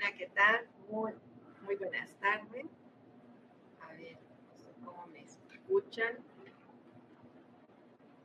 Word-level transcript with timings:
Hola, 0.00 0.12
¿qué 0.16 0.28
tal? 0.28 0.64
Muy, 0.92 1.12
muy 1.62 1.74
buenas 1.74 2.12
tardes. 2.20 2.66
A 3.80 3.92
ver, 3.94 4.16
no 4.46 4.56
sé 4.56 4.72
cómo 4.84 5.04
me 5.08 5.22
escuchan. 5.22 6.18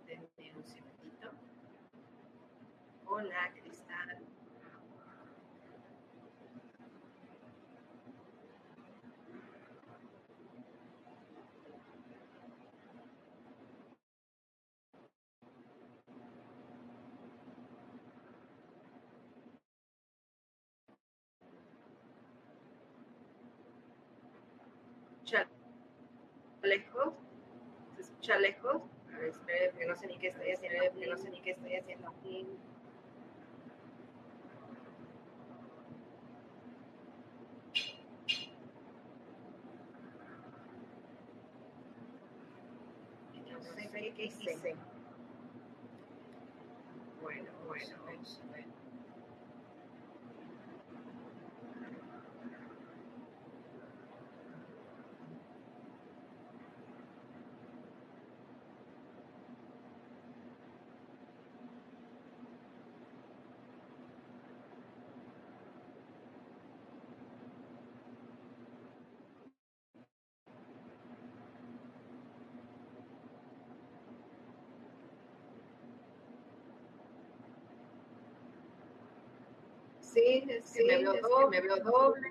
Denme 0.06 0.56
un 0.56 0.64
segundito. 0.68 1.32
Hola, 3.08 3.52
Cristal. 3.56 4.24
escucha 25.24 25.48
lejos? 26.62 27.14
Ver, 28.24 29.26
espere, 29.30 29.70
porque 29.72 29.86
no 29.86 29.96
sé 29.96 30.08
ni 30.08 30.18
qué 30.18 30.28
estoy 30.28 30.52
haciendo, 30.52 30.92
porque 30.92 31.08
no 31.08 31.18
sé 31.18 31.30
ni 31.30 31.42
qué 31.42 31.52
estoy 31.52 31.76
haciendo 31.76 32.08
aquí. 32.10 32.48
No 43.52 43.62
sé 43.62 43.90
qué 44.16 44.24
hice. 44.26 44.76
Bueno, 47.22 47.52
bueno, 47.68 47.96
vamos 48.06 48.42
a 48.42 48.54
ver. 48.54 48.66
Sí, 80.14 80.46
sí, 80.64 80.84
me 80.86 80.98
veo 81.00 81.14
doble, 81.22 81.62
me 81.62 81.68
veo 81.68 81.78
doble. 81.84 82.30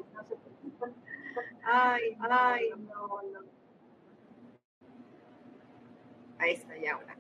Ay, 1.65 2.17
ay, 2.31 2.71
no, 2.77 3.07
no. 3.33 3.41
Ahí 6.39 6.53
está 6.55 6.77
ya 6.77 6.95
ahora. 6.95 7.17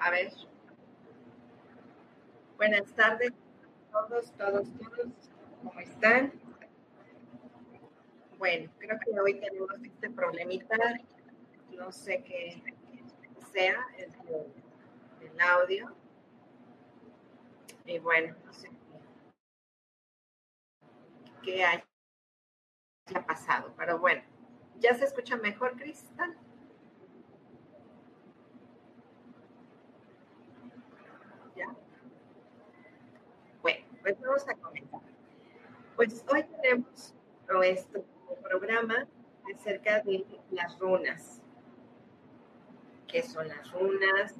A 0.00 0.10
ver. 0.10 0.32
Buenas 2.58 2.92
tardes 2.96 3.30
a 3.30 4.08
todos, 4.08 4.32
todos, 4.32 4.68
todos. 4.78 5.12
¿Cómo 5.62 5.78
están? 5.78 6.32
Bueno, 8.36 8.68
creo 8.78 8.98
que 8.98 9.20
hoy 9.20 9.38
tenemos 9.38 9.70
este 9.80 10.10
problemita. 10.10 10.76
No 11.76 11.92
sé 11.92 12.24
qué 12.24 12.60
sea 13.52 13.86
el, 13.96 14.12
el 15.30 15.40
audio. 15.40 15.94
Y 17.86 18.00
bueno, 18.00 18.34
no 18.44 18.52
sé 18.52 18.68
qué 21.44 21.64
haya 21.64 21.84
pasado. 23.24 23.72
Pero 23.76 24.00
bueno, 24.00 24.22
¿ya 24.80 24.94
se 24.94 25.04
escucha 25.04 25.36
mejor, 25.36 25.76
Cristal? 25.76 26.36
¿Ya? 31.54 31.74
Bueno, 33.62 33.84
pues 34.08 34.20
vamos 34.22 34.48
a 34.48 34.54
comenzar. 34.54 35.00
Pues 35.96 36.24
hoy 36.32 36.42
tenemos 36.44 37.14
nuestro 37.46 38.02
programa 38.42 39.06
acerca 39.54 40.00
de 40.00 40.24
las 40.50 40.78
runas. 40.78 41.42
¿Qué 43.06 43.22
son 43.22 43.48
las 43.48 43.70
runas? 43.70 44.34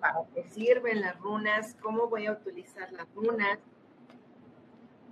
¿Para 0.00 0.24
qué 0.34 0.42
sirven 0.44 1.02
las 1.02 1.16
runas? 1.20 1.76
¿Cómo 1.80 2.08
voy 2.08 2.26
a 2.26 2.32
utilizar 2.32 2.90
las 2.92 3.06
runas? 3.14 3.60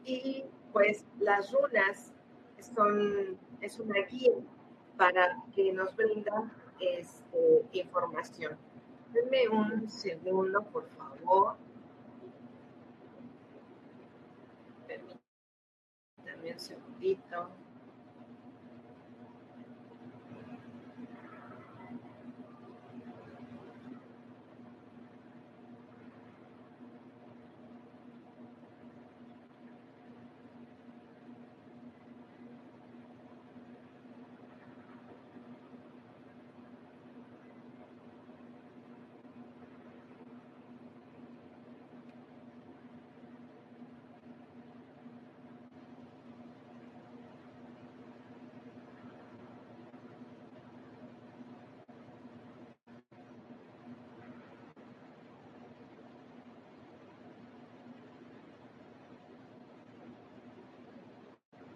Y 0.04 0.44
pues 0.72 1.04
las 1.20 1.52
runas 1.52 2.12
son, 2.74 3.38
es 3.60 3.78
una 3.78 4.00
guía 4.06 4.32
para 4.96 5.36
que 5.54 5.72
nos 5.72 5.94
brinda 5.94 6.50
este, 6.80 7.64
información. 7.72 8.58
Denme 9.12 9.48
un 9.48 9.88
segundo, 9.88 10.64
por 10.64 10.88
favor. 10.96 11.56
menos 16.40 16.68
eu 16.70 16.78
então 17.00 17.50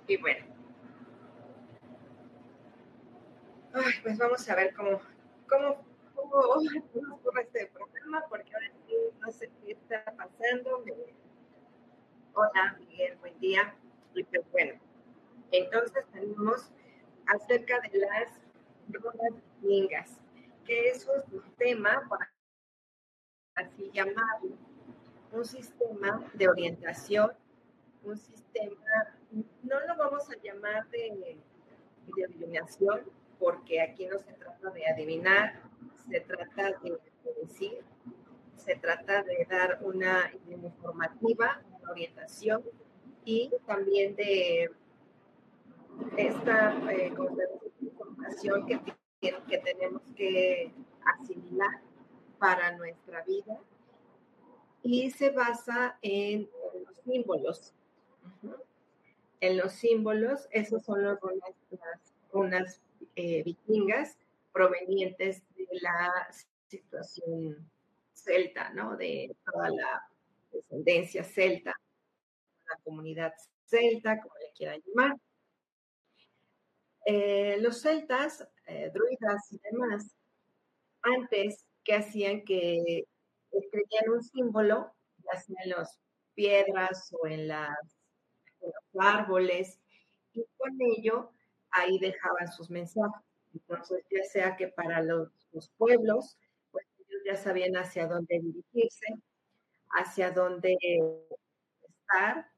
Y 0.06 0.16
bueno. 0.18 0.46
Pues 4.02 4.18
vamos 4.18 4.48
a 4.48 4.54
ver 4.54 4.74
cómo, 4.74 5.00
cómo, 5.48 5.84
cómo 6.14 6.56
nos 6.94 7.12
ocurre 7.12 7.42
este 7.42 7.66
programa, 7.66 8.24
porque 8.28 8.54
ahora 8.54 8.70
sí 8.86 8.94
no 9.20 9.30
sé 9.32 9.50
qué 9.60 9.72
está 9.72 10.04
pasando. 10.16 10.84
Hola, 12.34 12.76
Miguel, 12.78 13.16
buen 13.18 13.38
día. 13.40 13.74
Y 14.14 14.22
pues 14.24 14.42
bueno, 14.52 14.80
entonces 15.50 16.04
tenemos 16.12 16.70
acerca 17.26 17.80
de 17.80 17.98
las 17.98 18.40
runas 18.88 19.32
vikingas, 19.60 20.20
que 20.64 20.90
es 20.90 21.08
un 21.08 21.40
sistema, 21.42 22.08
así 23.56 23.90
llamarlo, 23.92 24.56
un 25.32 25.44
sistema 25.44 26.24
de 26.34 26.48
orientación, 26.48 27.32
un 28.04 28.16
sistema, 28.16 29.14
no 29.62 29.80
lo 29.86 29.96
vamos 29.96 30.28
a 30.30 30.36
llamar 30.42 30.88
de, 30.90 31.38
de 32.16 32.24
adivinación, 32.24 33.02
porque 33.38 33.80
aquí 33.80 34.06
no 34.06 34.18
se 34.20 34.32
trata 34.34 34.70
de 34.70 34.86
adivinar, 34.86 35.62
se 36.10 36.20
trata 36.20 36.78
de 36.80 36.98
decir, 37.42 37.84
se 38.56 38.76
trata 38.76 39.22
de 39.22 39.46
dar 39.50 39.78
una 39.82 40.30
informativa, 40.48 41.62
una 41.80 41.90
orientación 41.90 42.62
y 43.24 43.50
también 43.66 44.14
de 44.16 44.70
esta 46.16 46.92
eh, 46.92 47.12
información 47.80 48.66
que 48.66 48.80
que 49.48 49.58
tenemos 49.58 50.02
que 50.16 50.72
asimilar 51.04 51.80
para 52.38 52.76
nuestra 52.76 53.22
vida 53.24 53.58
y 54.82 55.10
se 55.10 55.30
basa 55.30 55.98
en, 56.02 56.48
los 56.86 56.96
símbolos. 57.04 57.72
En 59.40 59.58
los 59.58 59.72
símbolos, 59.72 60.48
esos 60.50 60.82
son 60.84 61.02
los 61.02 61.18
runas, 62.32 62.80
eh, 63.16 63.42
vikingas 63.42 64.16
provenientes 64.52 65.42
de 65.56 65.66
la 65.82 66.12
situación 66.68 67.70
celta, 68.12 68.70
¿no? 68.70 68.96
De 68.96 69.36
toda 69.44 69.70
la 69.70 70.08
descendencia 70.52 71.24
celta, 71.24 71.74
la 72.66 72.76
comunidad 72.84 73.34
celta, 73.66 74.20
como 74.20 74.34
le 74.36 74.52
quieran 74.56 74.80
llamar. 74.86 75.16
Eh, 77.06 77.58
los 77.60 77.82
celtas, 77.82 78.48
eh, 78.66 78.90
druidas 78.94 79.52
y 79.52 79.60
demás, 79.70 80.14
antes 81.02 81.66
que 81.84 81.94
hacían 81.94 82.44
que 82.44 83.04
escribían 83.50 84.08
un 84.10 84.22
símbolo, 84.22 84.92
ya 85.18 85.38
sea 85.38 85.56
en 85.64 85.70
las 85.70 86.00
piedras 86.34 87.14
o 87.20 87.26
en, 87.26 87.48
las, 87.48 87.76
los 88.66 89.04
árboles, 89.04 89.78
y 90.32 90.44
con 90.56 90.76
ello 90.80 91.32
ahí 91.70 91.98
dejaban 91.98 92.50
sus 92.52 92.70
mensajes. 92.70 93.22
Entonces, 93.52 94.04
ya 94.10 94.24
sea 94.24 94.56
que 94.56 94.68
para 94.68 95.00
los, 95.02 95.28
los 95.52 95.68
pueblos, 95.70 96.36
pues 96.72 96.86
ellos 96.98 97.22
ya 97.24 97.36
sabían 97.36 97.76
hacia 97.76 98.06
dónde 98.06 98.40
dirigirse, 98.40 99.06
hacia 99.90 100.30
dónde 100.30 100.76
estar. 101.88 102.48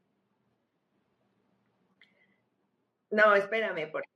No, 3.10 3.34
espérame, 3.34 3.90
porque 3.90 4.10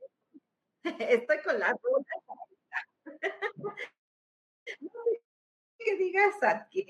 estoy 0.99 1.39
con 1.43 1.59
la 1.59 1.73
ruta. 1.73 2.13
no 4.81 4.91
que 5.79 5.97
digas 5.97 6.35
aquí. 6.43 6.87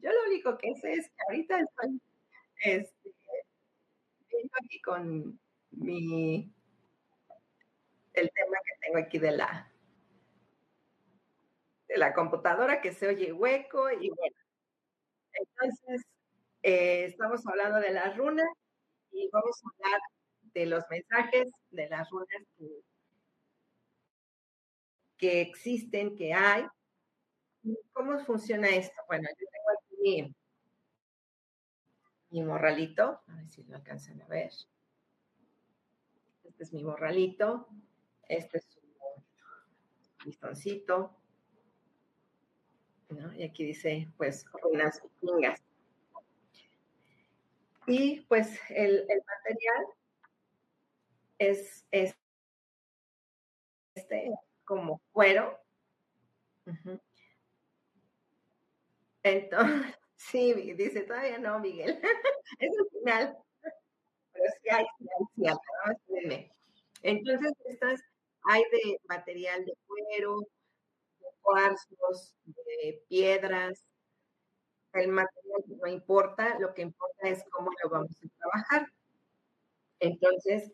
Yo 0.00 0.10
lo 0.10 0.24
único 0.28 0.56
que 0.58 0.74
sé 0.76 0.92
es 0.94 1.08
que 1.08 1.16
ahorita 1.28 1.60
estoy 1.60 2.00
este, 2.64 3.11
aquí 4.64 4.80
con 4.80 5.40
mi 5.70 6.52
el 8.12 8.30
tema 8.30 8.56
que 8.64 8.86
tengo 8.86 8.98
aquí 8.98 9.18
de 9.18 9.32
la 9.32 9.72
de 11.88 11.98
la 11.98 12.14
computadora 12.14 12.80
que 12.80 12.92
se 12.92 13.08
oye 13.08 13.32
hueco 13.32 13.90
y 13.90 14.10
bueno 14.10 14.36
entonces, 15.32 16.02
eh, 16.62 17.04
estamos 17.06 17.46
hablando 17.46 17.80
de 17.80 17.92
las 17.92 18.16
runas 18.16 18.48
y 19.10 19.28
vamos 19.32 19.60
a 19.64 19.86
hablar 19.86 20.00
de 20.54 20.66
los 20.66 20.84
mensajes 20.90 21.50
de 21.70 21.88
las 21.88 22.08
runas 22.10 22.28
que, 25.16 25.40
existen, 25.40 26.16
que 26.16 26.34
hay. 26.34 26.66
¿Cómo 27.92 28.18
funciona 28.24 28.68
esto? 28.68 29.00
Bueno, 29.06 29.28
yo 29.38 29.46
tengo 29.46 29.70
aquí 29.78 30.34
mi, 32.32 32.42
morralito, 32.42 33.20
a 33.26 33.36
ver 33.36 33.48
si 33.48 33.62
lo 33.64 33.76
alcanzan 33.76 34.20
a 34.22 34.26
ver. 34.26 34.52
Este 36.44 36.64
es 36.64 36.72
mi 36.72 36.82
morralito, 36.82 37.68
este 38.28 38.58
es 38.58 38.64
su 38.64 38.80
listoncito, 40.24 41.16
y 43.36 43.44
aquí 43.44 43.64
dice, 43.64 44.08
pues, 44.16 44.46
runas 44.62 45.02
vikingas. 45.02 45.62
Y 47.86 48.20
pues 48.22 48.58
el, 48.70 49.06
material 49.06 49.86
es, 51.38 51.86
este 51.90 52.16
como 54.64 55.00
cuero. 55.12 55.58
Entonces, 59.24 60.01
sí, 60.30 60.52
dice, 60.74 61.02
todavía 61.02 61.38
no, 61.38 61.58
Miguel. 61.58 62.00
es 62.58 62.70
el 62.78 62.98
final. 62.98 63.36
Pero 64.32 64.44
sí 64.62 64.68
hay 64.70 64.84
final, 64.98 65.56
¿no? 65.86 66.52
Entonces, 67.02 67.52
estas 67.66 68.00
hay 68.44 68.62
de 68.72 68.98
material 69.08 69.64
de 69.64 69.74
cuero, 69.86 70.40
cuarzos, 71.42 72.34
de 72.44 73.02
piedras. 73.08 73.84
El 74.92 75.08
material 75.08 75.62
no 75.80 75.86
importa, 75.88 76.58
lo 76.58 76.74
que 76.74 76.82
importa 76.82 77.28
es 77.28 77.44
cómo 77.50 77.70
lo 77.82 77.90
vamos 77.90 78.10
a 78.10 78.38
trabajar. 78.38 78.92
Entonces, 80.00 80.72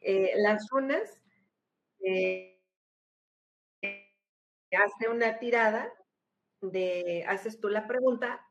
eh, 0.00 0.32
las 0.36 0.68
runas 0.70 1.20
eh, 2.00 2.60
hace 3.82 5.08
una 5.08 5.38
tirada 5.38 5.92
de, 6.60 7.24
haces 7.28 7.60
tú 7.60 7.68
la 7.68 7.86
pregunta 7.86 8.44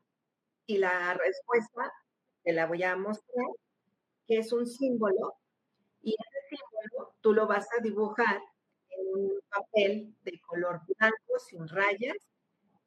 y 0.66 0.78
la 0.78 1.14
respuesta 1.14 1.92
te 2.42 2.52
la 2.52 2.66
voy 2.66 2.82
a 2.82 2.96
mostrar, 2.96 3.46
que 4.26 4.38
es 4.38 4.52
un 4.52 4.66
símbolo, 4.66 5.34
y 6.02 6.14
ese 6.14 6.56
símbolo 6.56 7.14
tú 7.20 7.32
lo 7.32 7.46
vas 7.46 7.66
a 7.78 7.82
dibujar 7.82 8.40
un 9.14 9.40
papel 9.50 10.14
de 10.22 10.40
color 10.40 10.80
blanco 10.86 11.38
sin 11.38 11.68
rayas, 11.68 12.16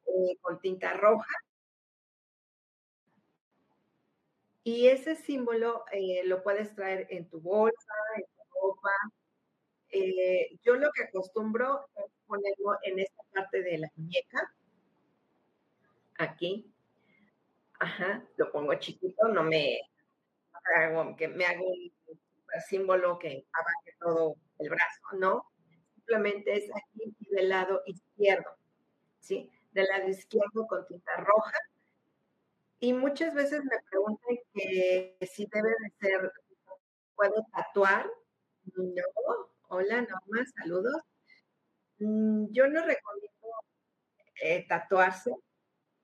eh, 0.08 0.38
con 0.42 0.60
tinta 0.60 0.94
roja. 0.94 1.34
Y 4.64 4.88
ese 4.88 5.16
símbolo 5.16 5.86
eh, 5.92 6.24
lo 6.26 6.44
puedes 6.44 6.76
traer 6.76 7.08
en 7.10 7.30
tu 7.30 7.40
bolsa, 7.40 7.94
en 8.18 8.24
tu 8.24 8.44
ropa. 8.62 8.92
Eh, 9.90 10.58
yo 10.64 10.76
lo 10.76 10.92
que 10.92 11.04
acostumbro 11.04 11.88
es 11.96 12.12
ponerlo 12.28 12.78
en 12.84 13.00
esta 13.00 13.24
parte 13.34 13.64
de 13.64 13.78
la 13.80 13.90
muñeca. 13.96 14.54
Aquí. 16.18 16.74
Ajá, 17.80 18.24
lo 18.38 18.52
pongo 18.52 18.74
chiquito, 18.76 19.28
no 19.28 19.44
me 19.44 19.80
hago, 20.76 21.16
que 21.16 21.28
me 21.28 21.46
hago 21.46 21.66
un 21.66 22.62
símbolo 22.68 23.20
que 23.20 23.46
abaje 23.54 23.98
todo 24.00 24.36
el 24.60 24.70
brazo, 24.70 25.02
¿no? 25.20 25.46
simplemente 26.08 26.56
es 26.56 26.70
aquí 26.74 27.14
del 27.32 27.50
lado 27.50 27.82
izquierdo, 27.86 28.50
¿sí? 29.20 29.52
Del 29.74 29.88
lado 29.88 30.08
izquierdo 30.08 30.66
con 30.68 30.88
tinta 30.88 31.18
roja. 31.18 31.58
Y 32.80 32.94
muchas 32.94 33.34
veces 33.34 33.62
me 33.64 33.78
preguntan 33.90 34.38
que 34.54 35.18
si 35.28 35.48
debe 35.52 35.70
de 35.70 35.92
ser, 36.00 36.32
¿puedo 37.16 37.46
tatuar? 37.54 38.10
No. 38.76 39.04
Hola, 39.70 40.02
Norma, 40.02 40.46
saludos. 40.56 41.02
Mm, 42.00 42.46
yo 42.52 42.68
no 42.68 42.86
recomiendo 42.86 43.48
eh, 44.42 44.66
tatuarse 44.70 45.32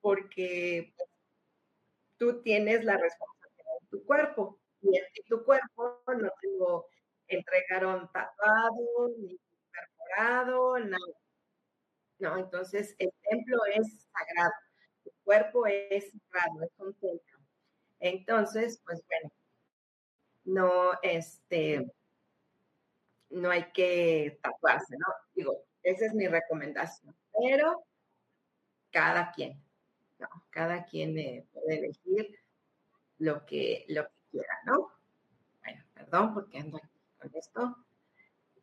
porque 0.01 0.93
tú 2.23 2.41
tienes 2.41 2.85
la 2.85 2.97
responsabilidad 2.97 3.73
de 3.81 3.87
tu 3.89 4.05
cuerpo 4.05 4.57
y 4.81 4.97
en 4.97 5.03
tu 5.27 5.43
cuerpo 5.43 6.01
no 6.07 6.29
tengo 6.41 6.87
entregaron 7.27 8.09
tatuado 8.13 9.09
ni 9.19 9.37
perforado, 9.71 10.79
no. 10.79 10.97
No, 12.19 12.37
entonces 12.37 12.95
el 12.97 13.11
templo 13.29 13.57
es 13.73 14.07
sagrado, 14.13 14.53
el 15.03 15.11
cuerpo 15.25 15.67
es 15.67 16.13
sagrado, 16.31 16.63
es 16.63 16.71
un 16.77 16.93
templo. 16.93 17.39
Entonces, 17.99 18.81
pues 18.85 19.03
bueno, 19.07 19.33
no, 20.45 20.99
este, 21.01 21.91
no 23.31 23.49
hay 23.49 23.69
que 23.73 24.39
tatuarse, 24.41 24.95
¿no? 24.97 25.07
Digo, 25.33 25.65
esa 25.81 26.05
es 26.05 26.13
mi 26.13 26.27
recomendación, 26.27 27.13
pero 27.37 27.83
cada 28.91 29.31
quien, 29.31 29.61
cada 30.49 30.85
quien 30.85 31.17
eh, 31.17 31.47
puede 31.53 31.79
elegir 31.79 32.39
lo 33.19 33.45
que, 33.45 33.85
lo 33.89 34.03
que 34.03 34.13
quiera, 34.31 34.59
¿no? 34.65 34.91
Bueno, 35.63 35.83
perdón 35.93 36.33
porque 36.33 36.57
ando 36.57 36.77
aquí 36.77 36.99
con 37.19 37.35
esto. 37.35 37.77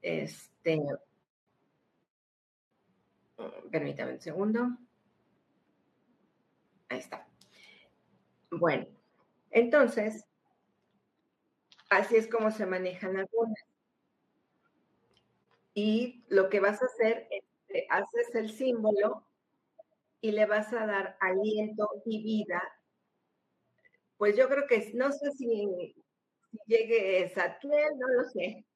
Este, 0.02 0.80
permítame 3.70 4.12
un 4.12 4.20
segundo. 4.20 4.68
Ahí 6.88 6.98
está. 6.98 7.26
Bueno, 8.50 8.86
entonces, 9.50 10.26
así 11.88 12.16
es 12.16 12.26
como 12.26 12.50
se 12.50 12.66
manejan 12.66 13.14
las 13.14 13.30
runas. 13.30 13.64
Y 15.72 16.24
lo 16.28 16.48
que 16.48 16.60
vas 16.60 16.82
a 16.82 16.86
hacer 16.86 17.28
es, 17.30 17.44
haces 17.88 18.34
el 18.34 18.50
símbolo 18.50 19.24
y 20.20 20.32
le 20.32 20.46
vas 20.46 20.72
a 20.72 20.86
dar 20.86 21.16
aliento 21.20 21.88
y 22.04 22.22
vida. 22.22 22.62
Pues 24.16 24.36
yo 24.36 24.48
creo 24.48 24.66
que 24.66 24.90
no 24.94 25.10
sé 25.12 25.30
si, 25.32 25.94
llegue 26.66 27.28
Satiel, 27.30 27.98
no 27.98 28.08
lo 28.08 28.24
sé. 28.24 28.66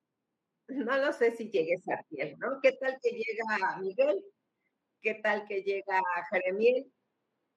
No 0.68 0.96
lo 0.96 1.12
sé 1.12 1.36
si 1.36 1.50
llegue 1.50 1.78
Satiel, 1.78 2.38
¿no? 2.38 2.58
¿Qué 2.62 2.72
tal 2.80 2.98
que 3.02 3.10
llega 3.10 3.78
Miguel? 3.80 4.24
¿Qué 5.02 5.14
tal 5.16 5.46
que 5.46 5.62
llega 5.62 6.00
Jeremiel? 6.30 6.90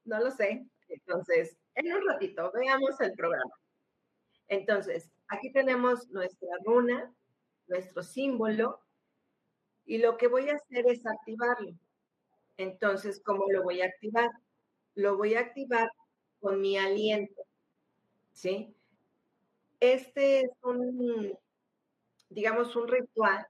No 0.04 0.20
lo 0.20 0.32
sé. 0.32 0.68
Entonces, 0.90 1.58
en 1.76 1.94
un 1.94 2.06
ratito, 2.06 2.52
veamos 2.54 3.00
el 3.00 3.14
programa. 3.14 3.54
Entonces, 4.50 5.10
aquí 5.30 5.52
tenemos 5.54 6.10
nuestra 6.10 6.50
runa, 6.66 7.14
nuestro 7.68 8.04
símbolo, 8.04 8.82
Y 9.86 10.00
lo 10.00 10.18
que 10.18 10.28
voy 10.28 10.50
a 10.50 10.56
hacer 10.56 10.86
es 10.88 11.06
activarlo. 11.06 11.72
Entonces, 12.58 13.22
¿cómo 13.24 13.46
lo 13.52 13.64
voy 13.64 13.82
a 13.82 13.86
activar? 13.86 14.30
Lo 14.96 15.16
voy 15.16 15.36
a 15.36 15.42
activar 15.42 15.92
con 16.40 16.60
mi 16.60 16.78
aliento. 16.78 17.44
¿Sí? 18.34 18.76
Este 19.80 20.42
es 20.42 20.52
un, 20.64 21.38
digamos, 22.30 22.76
un 22.76 22.88
ritual 22.88 23.48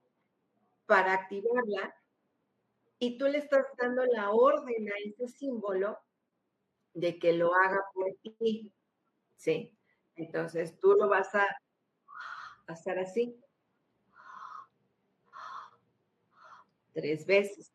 para 0.86 1.14
activarla 1.14 1.96
y 3.00 3.18
tú 3.18 3.28
le 3.28 3.38
estás 3.38 3.66
dando 3.78 4.06
la 4.06 4.32
orden 4.32 4.90
a 4.90 4.96
ese 5.06 5.28
símbolo 5.28 5.98
de 6.94 7.18
que 7.20 7.34
lo 7.34 7.54
haga 7.54 7.82
por 7.94 8.12
ti. 8.40 8.74
¿Sí? 9.36 9.74
Entonces 10.16 10.78
tú 10.80 10.94
lo 10.94 11.08
vas 11.08 11.34
a 11.36 11.46
hacer 12.66 13.00
así. 13.00 13.40
Tres 16.94 17.26
veces. 17.26 17.72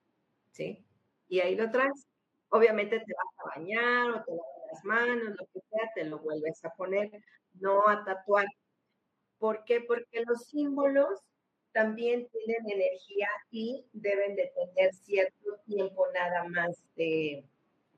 ¿Sí? 0.50 0.84
Y 1.28 1.40
ahí 1.40 1.56
lo 1.56 1.70
traes. 1.70 2.06
Obviamente 2.50 2.98
te 2.98 3.14
vas 3.14 3.54
a 3.54 3.58
bañar 3.58 4.10
o 4.10 4.24
te 4.24 4.30
lavas 4.32 4.72
las 4.72 4.84
manos, 4.84 5.36
lo 5.38 5.46
que 5.46 5.60
sea, 5.70 5.90
te 5.94 6.04
lo 6.04 6.18
vuelves 6.18 6.64
a 6.64 6.70
poner, 6.70 7.10
no 7.54 7.88
a 7.88 8.04
tatuar. 8.04 8.46
¿Por 9.38 9.64
qué? 9.64 9.80
Porque 9.80 10.22
los 10.26 10.46
símbolos 10.46 11.20
también 11.72 12.28
tienen 12.28 12.70
energía 12.70 13.28
y 13.50 13.86
deben 13.92 14.36
de 14.36 14.52
tener 14.54 14.94
cierto 14.94 15.56
tiempo 15.66 16.06
nada 16.14 16.44
más 16.44 16.84
de, 16.96 17.44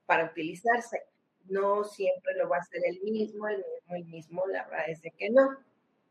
para 0.07 0.26
utilizarse. 0.26 1.02
No 1.47 1.85
siempre 1.85 2.35
lo 2.37 2.49
va 2.49 2.59
a 2.59 2.64
ser 2.64 2.81
el 2.87 3.00
mismo, 3.02 3.49
el 3.49 3.59
mismo, 3.59 3.97
el 3.97 4.04
mismo, 4.07 4.47
la 4.47 4.64
verdad 4.64 4.88
es 4.88 5.02
de 5.02 5.11
que 5.11 5.31
no, 5.31 5.59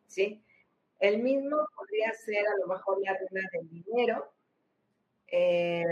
¿sí? 0.08 0.44
El 1.00 1.24
mismo 1.24 1.58
podría 1.76 2.14
ser 2.14 2.46
a 2.48 2.58
lo 2.60 2.68
mejor 2.68 3.02
la 3.02 3.18
runa 3.18 3.42
del 3.52 3.70
dinero, 3.70 4.32
eh, 5.28 5.84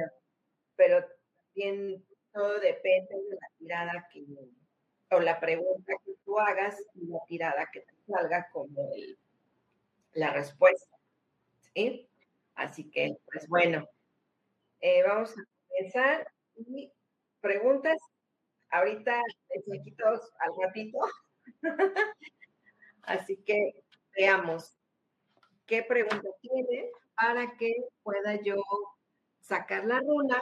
pero 0.82 1.06
también 1.36 2.04
todo 2.34 2.60
depende 2.60 3.14
de 3.14 3.36
la 3.36 3.48
tirada 3.60 4.08
que, 4.12 4.26
o 5.12 5.20
la 5.20 5.40
pregunta 5.40 5.94
que 6.04 6.14
tú 6.26 6.40
hagas 6.40 6.76
y 6.96 7.06
la 7.06 7.20
tirada 7.28 7.70
que 7.72 7.82
te 7.82 7.94
salga 8.08 8.50
como 8.52 8.90
la 10.14 10.34
respuesta. 10.34 10.98
¿sí? 11.76 12.10
Así 12.56 12.90
que, 12.90 13.16
pues 13.32 13.48
bueno, 13.48 13.88
eh, 14.80 15.04
vamos 15.04 15.38
a 15.38 15.44
comenzar. 15.68 16.28
Preguntas, 17.42 17.98
ahorita 18.72 19.22
les 19.50 19.84
quito 19.84 20.08
al 20.08 20.52
ratito. 20.64 20.98
Así 23.04 23.38
que 23.44 23.84
veamos 24.16 24.76
qué 25.68 25.84
pregunta 25.84 26.28
tiene 26.42 26.90
para 27.14 27.56
que 27.58 27.72
pueda 28.02 28.42
yo 28.42 28.64
sacar 29.42 29.86
la 29.86 30.00
runa 30.00 30.42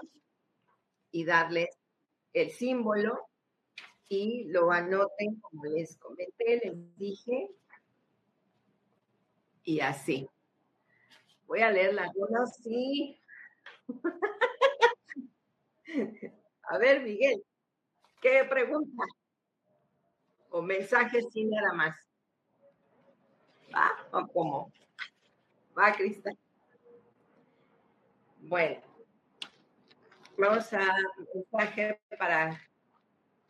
y 1.12 1.26
darles 1.26 1.70
el 2.34 2.52
símbolo 2.52 3.28
y 4.08 4.46
lo 4.46 4.72
anoten 4.72 5.40
como 5.40 5.66
les 5.66 5.98
comenté, 5.98 6.62
les 6.64 6.98
dije, 6.98 7.50
y 9.64 9.80
así. 9.82 10.28
Voy 11.46 11.62
a 11.62 11.72
leer 11.72 11.94
la 11.94 12.12
runa, 12.12 12.46
sí. 12.48 13.22
a 16.64 16.78
ver, 16.80 17.04
Miguel, 17.04 17.44
¿qué 18.22 18.44
pregunta? 18.50 19.04
O 20.50 20.64
mensaje 20.64 21.22
sin 21.32 21.52
nada 21.52 21.74
más. 21.74 21.96
¿Va? 23.74 23.92
¿O 24.12 24.28
cómo? 24.28 24.72
Va, 25.78 25.94
Cristal. 25.94 26.38
Bueno, 28.42 28.82
vamos 30.40 30.74
a 30.74 30.96
mensaje 31.34 32.00
para 32.18 32.60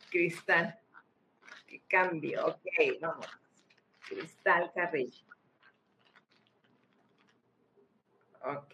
Cristal. 0.10 0.80
Que 1.68 1.82
cambio, 1.82 2.48
ok, 2.48 3.00
vamos. 3.00 3.28
Cristal 4.08 4.72
Carrillo. 4.74 5.26
Ok. 8.42 8.74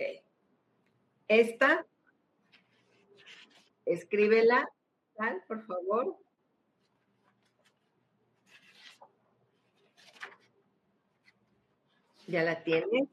Esta, 1.27 1.85
escríbela, 3.85 4.69
tal, 5.15 5.43
por 5.47 5.65
favor. 5.65 6.17
¿Ya 12.27 12.43
la 12.43 12.63
tienes? 12.63 13.09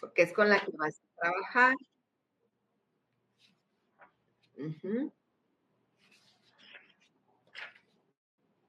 Porque 0.00 0.22
es 0.22 0.32
con 0.32 0.48
la 0.48 0.60
que 0.60 0.70
vas 0.72 1.00
a 1.00 1.20
trabajar. 1.20 1.74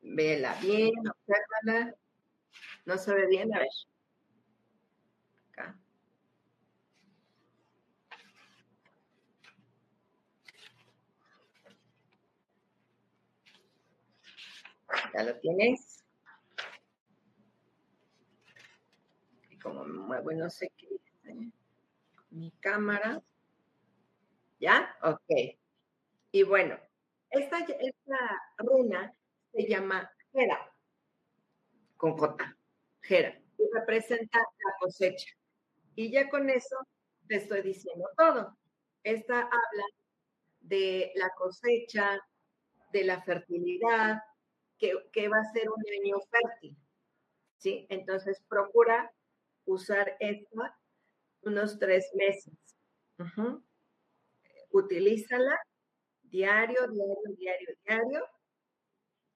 Vela 0.01 0.55
bien, 0.59 0.91
obsérvala. 1.07 1.95
No 2.85 2.97
se 2.97 3.13
ve 3.13 3.27
bien, 3.27 3.53
a 3.53 3.59
ver. 3.59 3.67
Acá. 5.51 5.79
¿Ya 15.13 15.23
lo 15.23 15.39
tienes? 15.39 16.03
Y 19.51 19.59
como 19.59 19.83
me 19.85 19.99
muevo, 19.99 20.31
no 20.31 20.49
sé 20.49 20.71
qué. 20.75 20.87
Mi 22.31 22.51
cámara. 22.61 23.21
¿Ya? 24.59 24.95
Ok. 25.03 25.62
Y 26.35 26.41
bueno, 26.41 26.75
esta, 27.29 27.59
esta 27.59 28.41
runa 28.57 29.15
se 29.51 29.67
llama 29.67 30.11
Gera, 30.31 30.75
con 31.95 32.17
J, 32.17 32.57
Gera, 33.01 33.39
y 33.59 33.63
representa 33.71 34.39
la 34.39 34.73
cosecha. 34.79 35.31
Y 35.93 36.11
ya 36.11 36.27
con 36.29 36.49
eso 36.49 36.75
te 37.27 37.35
estoy 37.35 37.61
diciendo 37.61 38.09
todo. 38.17 38.57
Esta 39.03 39.41
habla 39.41 39.85
de 40.59 41.11
la 41.13 41.29
cosecha, 41.37 42.19
de 42.91 43.03
la 43.03 43.21
fertilidad, 43.21 44.19
que, 44.79 45.27
va 45.29 45.37
a 45.37 45.53
ser 45.53 45.69
un 45.69 45.83
año 46.01 46.19
fértil. 46.31 46.75
¿sí? 47.57 47.85
Entonces, 47.91 48.43
procura 48.49 49.13
usar 49.65 50.17
esta 50.19 50.79
unos 51.43 51.77
tres 51.77 52.09
meses. 52.15 52.55
Utilízala 54.71 55.59
diario, 56.33 56.87
diario, 56.87 57.35
diario, 57.37 57.67
diario. 57.85 58.27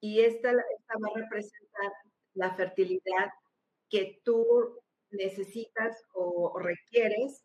Y 0.01 0.21
esta, 0.21 0.49
esta 0.49 0.93
va 0.99 1.09
a 1.15 1.19
representar 1.19 1.91
la 2.33 2.55
fertilidad 2.55 3.29
que 3.89 4.19
tú 4.23 4.79
necesitas 5.11 6.03
o 6.13 6.57
requieres 6.59 7.41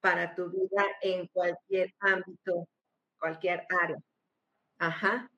para 0.00 0.34
tu 0.34 0.50
vida 0.50 0.84
en 1.02 1.28
cualquier 1.28 1.94
ámbito, 2.00 2.68
cualquier 3.18 3.64
área. 3.80 3.96
Ajá. 4.78 5.30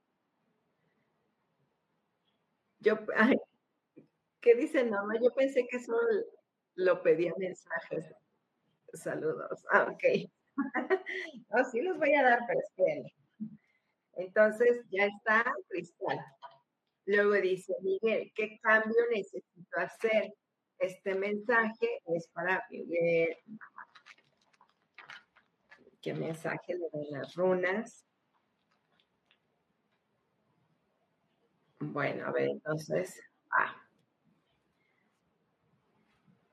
Yo, 2.80 2.96
¿qué 4.40 4.54
dice 4.54 4.82
Norma? 4.82 5.14
Yo 5.22 5.30
pensé 5.34 5.66
que 5.70 5.78
solo 5.78 6.24
lo 6.74 7.02
pedía 7.02 7.34
mensajes. 7.36 8.06
Saludos. 8.94 9.64
Ah, 9.70 9.88
ok. 9.92 10.30
no, 11.50 11.64
sí 11.70 11.82
los 11.82 11.98
voy 11.98 12.14
a 12.14 12.22
dar, 12.22 12.40
pero 12.46 12.60
espérenme. 12.60 13.25
Entonces, 14.16 14.84
ya 14.90 15.06
está, 15.06 15.44
Cristal. 15.68 16.18
Luego 17.04 17.34
dice, 17.34 17.74
Miguel, 17.82 18.32
¿qué 18.34 18.58
cambio 18.60 18.96
necesito 19.10 19.78
hacer? 19.78 20.34
Este 20.78 21.14
mensaje 21.14 22.02
es 22.06 22.28
para 22.28 22.66
Miguel. 22.70 23.36
¿Qué 26.00 26.14
mensaje 26.14 26.74
le 26.74 26.88
doy 26.92 27.10
las 27.10 27.34
runas? 27.34 28.06
Bueno, 31.78 32.26
a 32.26 32.32
ver, 32.32 32.48
entonces, 32.48 33.20
ah. 33.50 33.76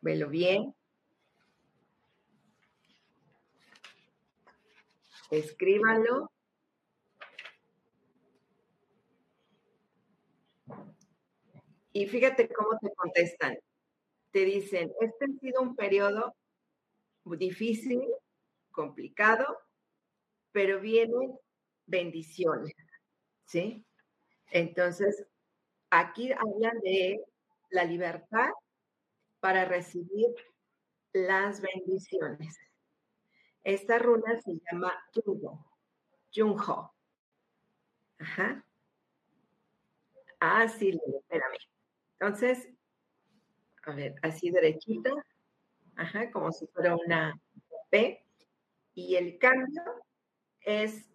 Velo 0.01 0.27
bien. 0.27 0.75
Escríbanlo. 5.31 6.32
Y 11.93 12.07
fíjate 12.07 12.49
cómo 12.51 12.77
te 12.81 12.91
contestan. 12.95 13.57
Te 14.31 14.45
dicen, 14.45 14.91
este 14.99 15.25
ha 15.25 15.39
sido 15.39 15.61
un 15.61 15.75
periodo 15.75 16.35
difícil, 17.23 18.01
complicado, 18.71 19.45
pero 20.51 20.79
vienen 20.79 21.37
bendiciones, 21.85 22.73
¿sí? 23.45 23.85
Entonces, 24.51 25.25
aquí 25.91 26.31
hablan 26.31 26.79
de 26.81 27.23
la 27.69 27.83
libertad 27.85 28.49
para 29.39 29.65
recibir 29.65 30.29
las 31.13 31.61
bendiciones. 31.61 32.57
Esta 33.63 33.99
runa 33.99 34.41
se 34.41 34.53
llama 34.71 34.93
Junho. 35.13 35.65
Junho. 36.33 36.93
Ajá. 38.19 38.65
Ah, 40.39 40.67
sí, 40.67 40.89
espérame. 40.89 41.72
Entonces, 42.23 42.69
a 43.83 43.93
ver, 43.93 44.15
así 44.21 44.49
derechita. 44.49 45.11
Ajá, 45.97 46.31
como 46.31 46.53
si 46.53 46.65
fuera 46.67 46.95
una 46.95 47.37
P. 47.89 48.25
Y 48.95 49.17
el 49.17 49.37
cambio 49.39 49.83
es 50.61 51.11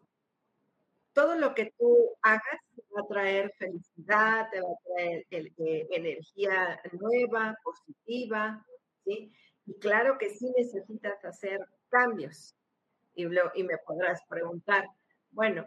todo 1.15 1.35
lo 1.37 1.55
que 1.55 1.73
tú 1.79 2.15
hagas 2.21 2.61
va 2.95 3.01
a 3.01 3.09
traer 3.09 3.55
felicidad, 3.59 4.51
te 4.51 4.61
va 4.61 4.69
a 4.69 4.95
traer 4.95 5.27
eh, 5.31 5.87
energía 5.93 6.79
nueva, 6.93 7.57
positiva, 7.65 8.63
¿sí? 9.07 9.33
Y 9.65 9.79
claro 9.79 10.19
que 10.19 10.29
sí 10.29 10.53
necesitas 10.59 11.25
hacer 11.25 11.59
cambios. 11.89 12.55
Y 13.15 13.25
me 13.25 13.79
podrás 13.87 14.21
preguntar, 14.29 14.87
bueno, 15.31 15.67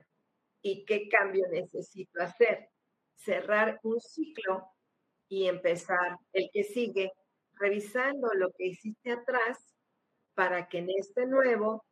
¿y 0.62 0.86
qué 0.86 1.10
cambio 1.10 1.48
necesito 1.50 2.22
hacer? 2.22 2.70
Cerrar 3.16 3.80
un 3.82 4.00
ciclo 4.00 4.72
y 5.32 5.48
empezar 5.48 6.18
el 6.34 6.50
que 6.52 6.66
sigue, 6.66 7.10
revisando 7.54 8.34
lo 8.34 8.52
que 8.52 8.66
hiciste 8.66 9.14
atrás 9.14 9.74
para 10.36 10.68
que 10.68 10.80
en 10.80 10.90
este 10.90 11.26
nuevo 11.26 11.86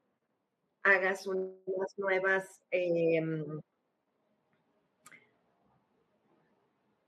hagas 0.83 1.25
unas 1.25 1.97
nuevas, 1.97 2.61
em, 2.69 3.61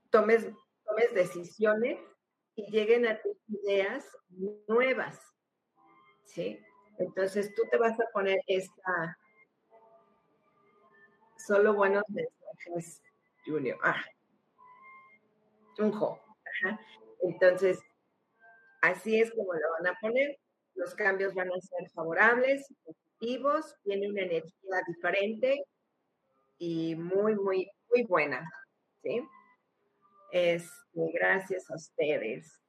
tomes, 0.08 0.48
tomes 0.86 1.14
decisiones 1.14 2.00
y 2.56 2.70
lleguen 2.70 3.06
a 3.06 3.20
tus 3.20 3.36
ideas 3.48 4.08
nuevas, 4.66 5.20
¿sí? 6.24 6.58
Entonces 6.96 7.54
tú 7.54 7.64
te 7.70 7.76
vas 7.76 8.00
a 8.00 8.10
poner 8.10 8.40
esta, 8.46 9.18
solo 11.36 11.74
buenos 11.74 12.04
mensajes, 12.08 13.02
Junior. 13.44 13.78
Ah, 13.82 14.02
un 15.78 16.18
Entonces, 17.22 17.80
así 18.80 19.20
es 19.20 19.30
como 19.30 19.52
lo 19.52 19.70
van 19.78 19.94
a 19.94 19.98
poner. 20.00 20.38
Los 20.74 20.94
cambios 20.94 21.34
van 21.34 21.48
a 21.48 21.60
ser 21.60 21.90
favorables, 21.90 22.66
positivos, 22.84 23.74
tiene 23.84 24.08
una 24.08 24.22
energía 24.22 24.82
diferente 24.86 25.64
y 26.58 26.94
muy, 26.96 27.34
muy, 27.34 27.70
muy 27.90 28.04
buena. 28.04 28.48
¿sí? 29.02 29.22
Este, 30.32 31.12
gracias 31.12 31.70
a 31.70 31.74
ustedes. 31.74 32.60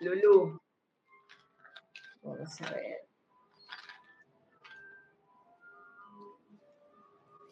Lulu. 0.00 0.60
Vamos 2.22 2.60
a 2.62 2.70
ver. 2.70 3.06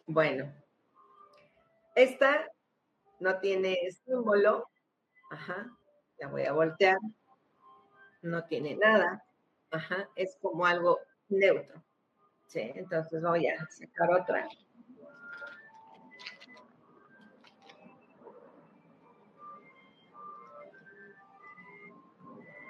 Bueno, 0.07 0.53
esta 1.95 2.47
no 3.21 3.39
tiene 3.41 3.79
símbolo. 4.05 4.69
Ajá, 5.33 5.67
la 6.19 6.29
voy 6.29 6.43
a 6.43 6.53
voltear. 6.53 6.99
No 8.21 8.45
tiene 8.45 8.77
nada. 8.77 9.25
Ajá, 9.71 10.11
es 10.15 10.37
como 10.43 10.67
algo 10.67 10.99
neutro. 11.31 11.83
Sí, 12.47 12.71
entonces 12.75 13.23
voy 13.23 13.47
a 13.47 13.67
sacar 13.71 14.11
otra. 14.11 14.47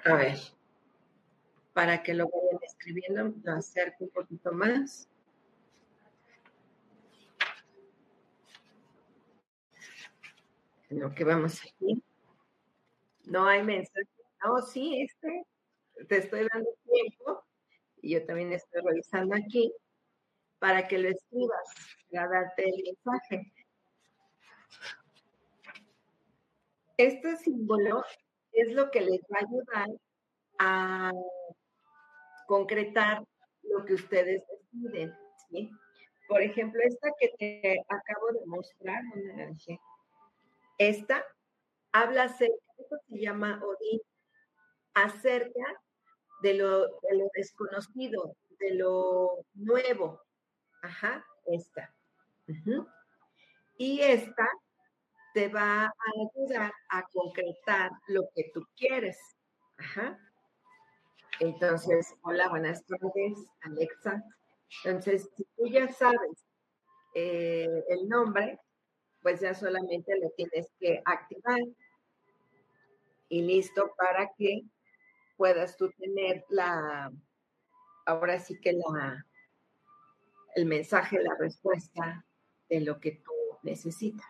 A 0.05 0.13
ver, 0.15 0.37
para 1.73 2.01
que 2.01 2.13
lo 2.13 2.29
vayan 2.29 2.63
escribiendo, 2.63 3.33
lo 3.43 3.51
acerco 3.51 4.05
un 4.05 4.09
poquito 4.11 4.53
más. 4.53 5.09
lo 10.89 11.13
que 11.13 11.23
vamos 11.23 11.59
aquí. 11.61 12.03
No 13.25 13.45
hay 13.47 13.63
mensaje. 13.63 14.07
No, 14.43 14.61
sí, 14.61 15.01
este, 15.01 15.45
te 16.07 16.17
estoy 16.17 16.47
dando 16.51 16.69
tiempo 16.83 17.43
y 18.01 18.13
yo 18.13 18.25
también 18.25 18.51
estoy 18.51 18.81
revisando 18.83 19.35
aquí 19.35 19.71
para 20.59 20.87
que 20.87 20.97
lo 20.97 21.09
escribas, 21.09 21.69
para 22.11 22.27
darte 22.27 22.63
el 22.65 22.83
mensaje. 22.83 23.53
Este 26.97 27.37
símbolo 27.37 28.03
es 28.51 28.71
lo 28.73 28.91
que 28.91 29.01
les 29.01 29.21
va 29.21 29.39
a 29.39 29.45
ayudar 29.45 29.87
a 30.59 31.11
concretar 32.47 33.23
lo 33.63 33.85
que 33.85 33.95
ustedes 33.95 34.43
deciden. 34.47 35.13
¿sí? 35.49 35.71
Por 36.27 36.41
ejemplo, 36.41 36.81
esta 36.83 37.09
que 37.19 37.29
te 37.37 37.83
acabo 37.87 38.27
de 38.33 38.45
mostrar, 38.45 39.01
¿dónde? 39.13 39.79
Esta 40.77 41.25
habla 41.91 42.23
acerca, 42.23 42.55
esto 42.77 42.97
se 43.09 43.19
llama 43.19 43.61
Odín, 43.63 44.01
acerca 44.93 45.81
de 46.41 46.55
lo, 46.55 46.81
de 46.81 47.17
lo 47.17 47.29
desconocido, 47.33 48.35
de 48.59 48.75
lo 48.75 49.45
nuevo. 49.53 50.21
Ajá, 50.81 51.25
esta. 51.47 51.95
Y 53.77 54.01
esta 54.01 54.47
te 55.33 55.47
va 55.47 55.85
a 55.85 55.93
ayudar 56.15 56.71
a 56.89 57.03
concretar 57.11 57.91
lo 58.07 58.23
que 58.35 58.51
tú 58.53 58.65
quieres. 58.75 59.17
Ajá. 59.77 60.19
Entonces, 61.39 62.13
hola, 62.21 62.49
buenas 62.49 62.85
tardes, 62.85 63.45
Alexa. 63.61 64.23
Entonces, 64.83 65.29
si 65.35 65.43
tú 65.55 65.67
ya 65.67 65.91
sabes 65.91 66.45
eh, 67.15 67.67
el 67.89 68.07
nombre, 68.07 68.59
pues 69.21 69.39
ya 69.39 69.53
solamente 69.55 70.19
lo 70.19 70.29
tienes 70.31 70.71
que 70.79 71.01
activar 71.05 71.59
y 73.29 73.41
listo 73.41 73.93
para 73.97 74.31
que 74.37 74.63
puedas 75.37 75.77
tú 75.77 75.89
tener 75.97 76.45
la, 76.49 77.11
ahora 78.05 78.39
sí 78.39 78.59
que 78.59 78.73
la, 78.73 79.25
el 80.55 80.65
mensaje, 80.65 81.21
la 81.21 81.35
respuesta 81.39 82.25
de 82.69 82.81
lo 82.81 82.99
que 82.99 83.11
tú 83.11 83.31
necesitas. 83.63 84.27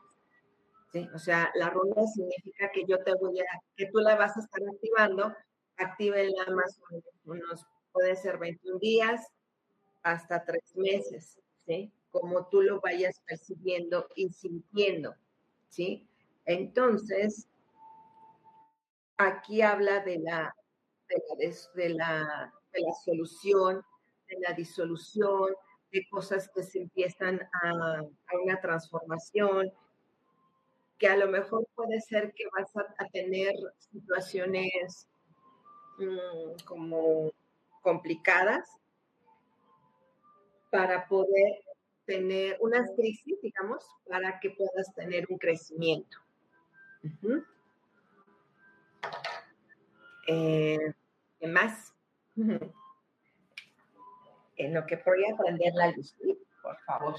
¿sí? 0.91 1.08
O 1.13 1.19
sea, 1.19 1.51
la 1.56 1.69
ronda 1.69 2.06
significa 2.08 2.71
que 2.71 2.86
yo 2.86 3.03
te 3.03 3.13
voy 3.15 3.39
a, 3.39 3.45
que 3.75 3.88
tú 3.88 3.99
la 3.99 4.15
vas 4.15 4.38
a 4.38 4.41
estar 4.41 4.62
activando, 4.73 5.36
actívenla 5.77 6.45
más 6.51 6.79
o 6.89 7.01
puede 7.91 8.15
ser 8.15 8.38
21 8.38 8.79
días 8.79 9.27
hasta 10.01 10.43
tres 10.43 10.75
meses, 10.75 11.39
¿sí? 11.65 11.91
Como 12.12 12.47
tú 12.47 12.62
lo 12.62 12.82
vayas 12.82 13.21
percibiendo 13.25 14.08
y 14.15 14.29
sintiendo, 14.29 15.15
¿sí? 15.69 16.08
Entonces, 16.45 17.47
aquí 19.23 19.62
habla 19.62 19.99
de 20.01 20.19
la, 20.19 20.55
de 21.07 21.89
la, 21.89 22.53
de 22.71 22.79
la, 22.81 22.93
solución, 23.05 23.83
de 24.27 24.38
la 24.39 24.53
disolución, 24.53 25.53
de 25.91 26.07
cosas 26.09 26.49
que 26.53 26.63
se 26.63 26.79
empiezan 26.79 27.41
a, 27.63 27.69
a, 27.69 28.38
una 28.43 28.59
transformación, 28.62 29.71
que 30.97 31.07
a 31.07 31.17
lo 31.17 31.27
mejor 31.27 31.67
puede 31.75 32.01
ser 32.01 32.33
que 32.33 32.45
vas 32.55 32.75
a, 32.75 33.05
tener 33.09 33.53
situaciones 33.77 35.07
mm, 35.99 36.65
como 36.65 37.31
complicadas 37.81 38.67
para 40.71 41.07
poder 41.07 41.63
tener 42.05 42.57
unas 42.59 42.89
crisis, 42.95 43.39
digamos, 43.41 43.86
para 44.07 44.39
que 44.39 44.49
puedas 44.51 44.93
tener 44.95 45.25
un 45.29 45.38
crecimiento. 45.38 46.17
Eh, 50.27 50.93
¿Qué 51.39 51.47
más? 51.47 51.93
En 54.55 54.71
lo 54.73 54.86
que 54.86 54.97
voy 54.97 55.25
a 55.25 55.33
aprender 55.33 55.73
la 55.73 55.91
luz, 55.91 56.15
por 56.62 56.77
favor. 56.81 57.15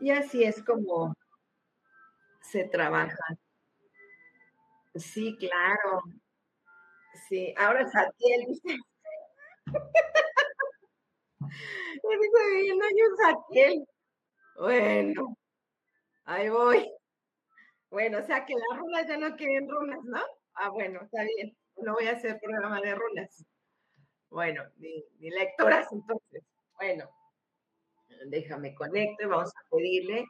Y 0.00 0.10
así 0.10 0.42
es 0.42 0.62
como 0.64 1.14
se 2.40 2.64
trabaja. 2.64 3.16
Sí, 4.94 5.36
claro. 5.38 6.02
Sí, 7.28 7.54
ahora 7.56 7.86
Satiel. 7.88 8.46
Me 12.02 12.16
dice, 12.16 12.74
no. 12.76 14.01
Bueno, 14.56 15.36
ahí 16.24 16.48
voy. 16.48 16.90
Bueno, 17.90 18.18
o 18.18 18.22
sea 18.22 18.44
que 18.44 18.54
las 18.54 18.78
runas 18.78 19.06
ya 19.06 19.16
no 19.16 19.36
quieren 19.36 19.68
runas, 19.68 20.02
¿no? 20.04 20.20
Ah, 20.54 20.70
bueno, 20.70 21.00
está 21.02 21.22
bien. 21.24 21.56
No 21.76 21.94
voy 21.94 22.06
a 22.06 22.12
hacer 22.12 22.38
programa 22.40 22.80
de 22.80 22.94
runas. 22.94 23.44
Bueno, 24.30 24.62
ni, 24.78 25.04
lectoras 25.30 25.92
entonces. 25.92 26.42
Bueno, 26.76 27.08
déjame 28.28 28.74
conecto 28.74 29.24
y 29.24 29.26
vamos 29.26 29.50
a 29.50 29.68
pedirle 29.70 30.24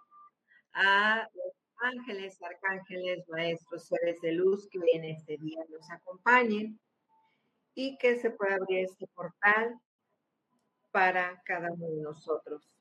a 0.72 1.28
los 1.34 1.54
ángeles, 1.82 2.40
arcángeles, 2.42 3.28
maestros, 3.28 3.86
seres 3.86 4.20
de 4.22 4.32
luz 4.32 4.68
que 4.70 4.80
en 4.94 5.04
este 5.04 5.36
día 5.38 5.60
nos 5.68 5.90
acompañen 5.90 6.80
y 7.74 7.96
que 7.98 8.16
se 8.16 8.30
pueda 8.30 8.56
abrir 8.56 8.86
este 8.86 9.06
portal 9.14 9.78
para 10.90 11.40
cada 11.44 11.70
uno 11.72 11.86
de 11.88 12.02
nosotros. 12.02 12.71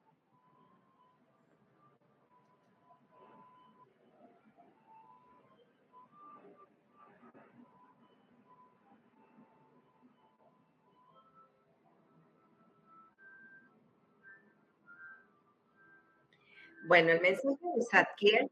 Bueno, 16.87 17.11
el 17.11 17.21
mensaje 17.21 17.57
de 17.75 17.85
Zadkiel 17.91 18.51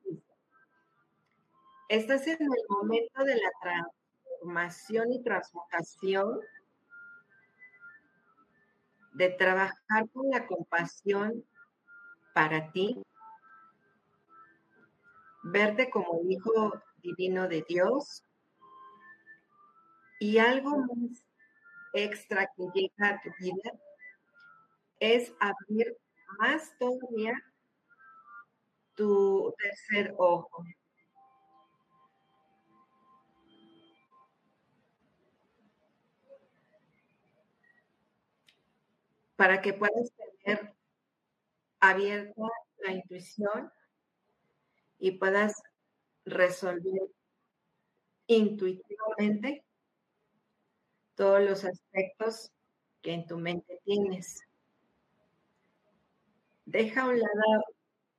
estás 1.89 2.27
en 2.27 2.37
el 2.41 2.65
momento 2.69 3.23
de 3.23 3.35
la 3.35 3.49
transformación 3.61 5.11
y 5.11 5.23
transmutación, 5.23 6.39
de 9.13 9.29
trabajar 9.31 10.07
con 10.13 10.29
la 10.29 10.45
compasión 10.45 11.43
para 12.35 12.71
ti, 12.71 13.01
verte 15.41 15.89
como 15.89 16.21
hijo 16.29 16.73
divino 17.01 17.47
de 17.47 17.65
Dios. 17.67 18.23
Y 20.19 20.37
algo 20.37 20.77
más 20.77 21.25
extra 21.93 22.47
que 22.55 22.67
llega 22.75 23.09
a 23.09 23.21
tu 23.21 23.31
vida 23.39 23.71
es 24.99 25.33
abrir 25.39 25.97
más 26.37 26.77
todavía 26.77 27.33
tu 28.99 29.55
tercer 29.57 30.13
ojo. 30.17 30.65
Para 39.37 39.61
que 39.61 39.71
puedas 39.71 40.11
tener 40.43 40.75
abierta 41.79 42.41
la 42.79 42.91
intuición 42.91 43.71
y 44.99 45.11
puedas 45.11 45.53
resolver 46.25 47.09
intuitivamente 48.27 49.63
todos 51.15 51.41
los 51.41 51.63
aspectos 51.63 52.51
que 53.01 53.13
en 53.13 53.25
tu 53.25 53.37
mente 53.37 53.79
tienes. 53.85 54.41
Deja 56.65 57.03
a 57.03 57.07
un 57.07 57.17
lado 57.17 57.63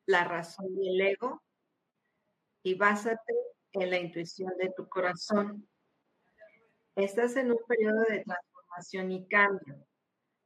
la 0.07 0.25
razón 0.25 0.67
y 0.79 0.89
el 0.89 1.01
ego 1.13 1.43
y 2.63 2.75
básate 2.75 3.35
en 3.73 3.91
la 3.91 3.99
intuición 3.99 4.53
de 4.59 4.71
tu 4.71 4.89
corazón. 4.89 5.69
Estás 6.97 7.37
en 7.37 7.53
un 7.53 7.59
periodo 7.67 8.03
de 8.09 8.25
transformación 8.25 9.13
y 9.13 9.27
cambio. 9.29 9.87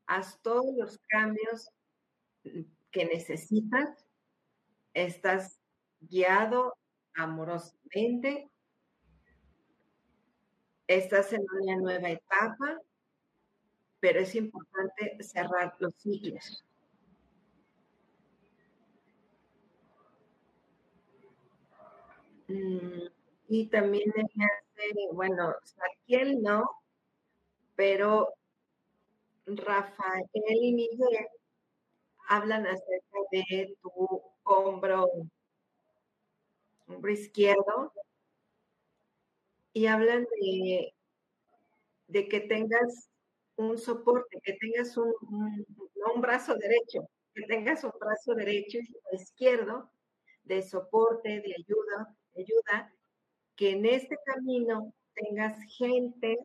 Haz 0.07 0.41
todos 0.43 0.75
los 0.77 0.99
cambios 1.09 1.71
que 2.91 3.05
necesitas. 3.07 4.07
Estás 4.93 5.59
guiado 6.01 6.77
amorosamente. 7.15 8.51
Estás 10.87 11.33
en 11.33 11.45
una 11.63 11.77
nueva 11.77 12.11
etapa, 12.11 12.79
pero 14.01 14.21
es 14.21 14.35
importante 14.35 15.17
cerrar 15.23 15.75
los 15.79 15.95
ciclos. 15.97 16.65
Y 23.49 23.67
también 23.69 24.11
hace, 24.11 24.93
bueno, 25.13 25.55
Saquiel 25.65 26.43
no, 26.43 26.65
pero 27.77 28.35
Rafael 29.47 30.27
y 30.35 30.75
Miguel 30.75 31.27
hablan 32.29 32.67
acerca 32.67 33.19
de 33.31 33.77
tu 33.81 33.91
hombro, 34.43 35.09
hombro 36.89 37.11
izquierdo 37.13 37.93
y 39.75 39.87
hablan 39.87 40.25
de, 40.41 40.95
de 42.09 42.29
que 42.29 42.41
tengas 42.41 43.11
un 43.57 43.79
soporte, 43.79 44.39
que 44.43 44.55
tengas 44.55 44.97
un, 44.97 45.13
un, 45.31 45.67
un 46.15 46.21
brazo 46.21 46.55
derecho, 46.57 47.09
que 47.35 47.43
tengas 47.47 47.85
un 47.85 47.93
brazo 48.01 48.35
derecho 48.35 48.79
y 48.79 49.17
izquierdo 49.17 49.91
de 50.45 50.63
soporte, 50.63 51.29
de 51.41 51.55
ayuda, 51.59 52.15
ayuda, 52.37 52.93
que 53.57 53.71
en 53.71 53.87
este 53.87 54.17
camino 54.25 54.93
tengas 55.15 55.59
gente 55.77 56.39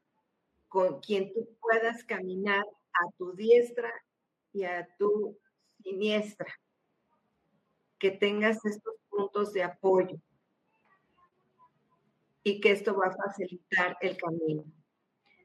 con 0.67 0.99
quien 1.01 1.33
tú 1.33 1.49
puedas 1.59 2.03
caminar 2.03 2.63
a 2.93 3.11
tu 3.17 3.33
diestra 3.33 3.91
y 4.53 4.63
a 4.63 4.87
tu 4.97 5.37
siniestra, 5.83 6.53
que 7.97 8.11
tengas 8.11 8.63
estos 8.65 8.95
puntos 9.09 9.53
de 9.53 9.63
apoyo. 9.63 10.17
Y 12.43 12.61
que 12.61 12.71
esto 12.71 12.95
va 12.95 13.07
a 13.07 13.15
facilitar 13.15 13.97
el 14.01 14.15
camino. 14.17 14.63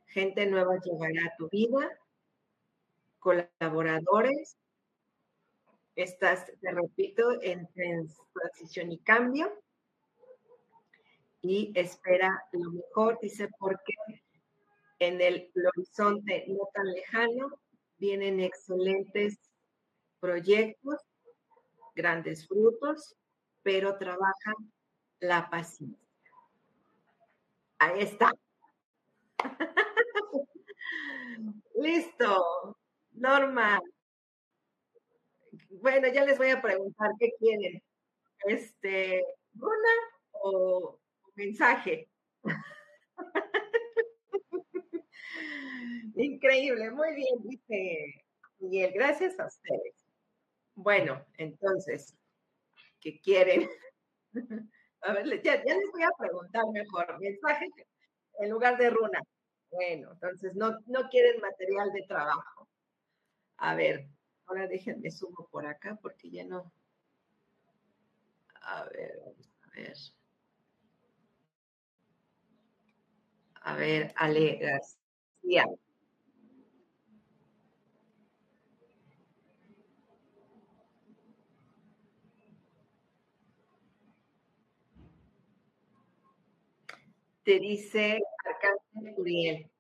Gente 0.07 0.47
nueva 0.47 0.79
llegará 0.79 1.27
a 1.27 1.37
tu 1.37 1.49
vida, 1.49 1.99
colaboradores, 3.19 4.57
estás, 5.97 6.47
te 6.47 6.71
repito, 6.71 7.41
en 7.43 7.69
transición 8.35 8.93
y 8.93 8.99
cambio 8.99 9.64
y 11.45 11.71
espera 11.75 12.43
lo 12.53 12.71
mejor, 12.71 13.19
dice, 13.21 13.51
porque 13.59 13.93
en 14.99 15.21
el 15.21 15.53
horizonte 15.77 16.47
no 16.49 16.71
tan 16.73 16.87
lejano 16.91 17.61
vienen 17.99 18.41
excelentes 18.41 19.39
proyectos, 20.21 21.03
grandes 21.95 22.49
frutos, 22.49 23.15
pero 23.63 23.99
trabajan 23.99 24.55
la 25.21 25.51
paciencia. 25.51 25.99
Ahí 27.79 28.01
está. 28.01 28.33
Listo. 31.75 32.79
Norma. 33.13 33.83
Bueno, 35.69 36.09
ya 36.09 36.25
les 36.25 36.39
voy 36.39 36.49
a 36.49 36.63
preguntar 36.63 37.11
qué 37.21 37.33
quieren. 37.39 37.83
Este, 38.47 39.23
una 39.61 39.95
o 40.33 40.99
mensaje. 41.35 42.09
Increíble, 46.17 46.91
muy 46.91 47.15
bien, 47.15 47.43
dice 47.43 48.25
Miguel, 48.59 48.93
gracias 48.95 49.39
a 49.41 49.47
ustedes. 49.47 49.95
Bueno, 50.75 51.25
entonces, 51.39 52.17
¿qué 53.01 53.21
quieren? 53.21 53.69
A 55.03 55.13
ver, 55.13 55.27
ya, 55.43 55.57
ya 55.65 55.77
les 55.77 55.91
voy 55.93 56.03
a 56.03 56.11
preguntar 56.19 56.65
mejor, 56.73 57.21
mensaje 57.21 57.67
en 58.41 58.51
lugar 58.51 58.79
de 58.79 58.91
runa. 58.91 59.21
Bueno, 59.71 60.13
entonces 60.13 60.55
no, 60.55 60.79
no 60.87 61.09
quieren 61.09 61.41
material 61.41 61.93
de 61.93 62.03
trabajo. 62.09 62.69
A 63.59 63.75
ver, 63.75 64.09
ahora 64.47 64.67
déjenme 64.67 65.11
subo 65.11 65.49
por 65.51 65.67
acá 65.67 65.99
porque 66.01 66.31
ya 66.31 66.45
no. 66.45 66.73
A 68.63 68.85
ver, 68.85 69.19
vamos 69.21 69.51
a 69.63 69.71
ver. 69.77 69.97
A 73.65 73.77
ver, 73.77 74.13
Ale 74.17 74.59
García. 74.59 75.65
Te 87.43 87.59
dice 87.59 88.21
Arcángel 88.45 89.15
Uriel. 89.19 89.71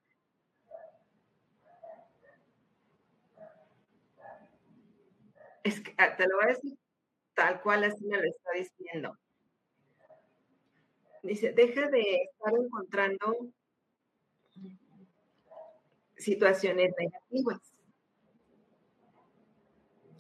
Es 5.63 5.81
que 5.81 5.95
ah, 5.99 6.17
te 6.17 6.27
lo 6.27 6.37
voy 6.37 6.45
a 6.45 6.49
decir 6.49 6.79
tal 7.35 7.61
cual 7.63 7.85
así 7.85 8.05
me 8.07 8.17
lo 8.17 8.25
está 8.25 8.51
diciendo. 8.53 9.19
Dice, 11.23 11.53
deja 11.53 11.89
de 11.89 12.01
estar 12.01 12.53
encontrando 12.55 13.53
situaciones 16.17 16.93
negativas. 16.99 17.61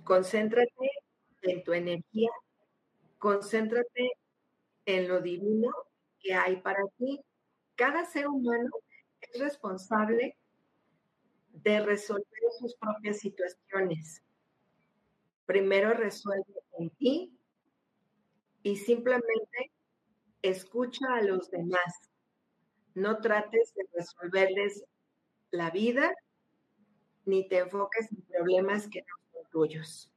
Concéntrate 0.04 0.90
en 1.42 1.64
tu 1.64 1.72
energía, 1.72 2.30
concéntrate 3.18 4.12
en 4.86 5.08
lo 5.08 5.20
divino 5.20 5.70
que 6.20 6.34
hay 6.34 6.56
para 6.56 6.82
ti. 6.98 7.20
Cada 7.74 8.04
ser 8.04 8.28
humano 8.28 8.70
es 9.20 9.40
responsable 9.40 10.36
de 11.52 11.80
resolver 11.80 12.24
sus 12.58 12.74
propias 12.76 13.18
situaciones. 13.18 14.22
Primero 15.46 15.92
resuelve 15.94 16.54
en 16.78 16.90
ti 16.90 17.38
y 18.62 18.76
simplemente 18.76 19.70
escucha 20.42 21.06
a 21.14 21.22
los 21.22 21.50
demás. 21.50 22.10
No 22.94 23.20
trates 23.20 23.74
de 23.74 23.84
resolverles 23.92 24.84
la 25.54 25.70
vida 25.70 26.12
ni 27.26 27.48
te 27.48 27.58
enfoques 27.58 28.10
en 28.10 28.22
problemas 28.22 28.88
que 28.88 29.02
no 29.02 29.14
son 29.32 29.50
tuyos. 29.50 30.10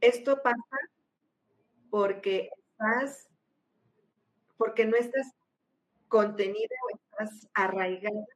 Esto 0.00 0.42
pasa 0.42 0.78
porque 1.88 2.50
estás, 2.58 3.30
porque 4.58 4.84
no 4.84 4.96
estás 4.96 5.32
contenida 6.08 6.76
o 6.84 6.94
estás 6.94 7.48
arraigada 7.54 8.26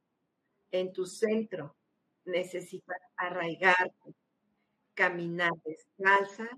en 0.71 0.91
tu 0.91 1.05
centro. 1.05 1.75
Necesitas 2.25 2.97
arraigarte, 3.17 4.15
caminar 4.95 5.51
descalza 5.63 6.49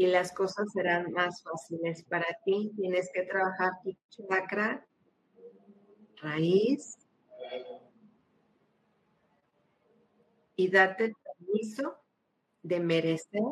y 0.00 0.06
las 0.06 0.32
cosas 0.32 0.72
serán 0.72 1.12
más 1.12 1.42
fáciles 1.42 2.02
para 2.04 2.24
ti. 2.46 2.72
Tienes 2.74 3.10
que 3.12 3.24
trabajar 3.24 3.72
tu 3.84 3.94
chakra 4.08 4.82
raíz 6.22 6.96
y 10.56 10.70
date 10.70 11.12
permiso 11.22 11.98
de 12.62 12.80
merecer 12.80 13.42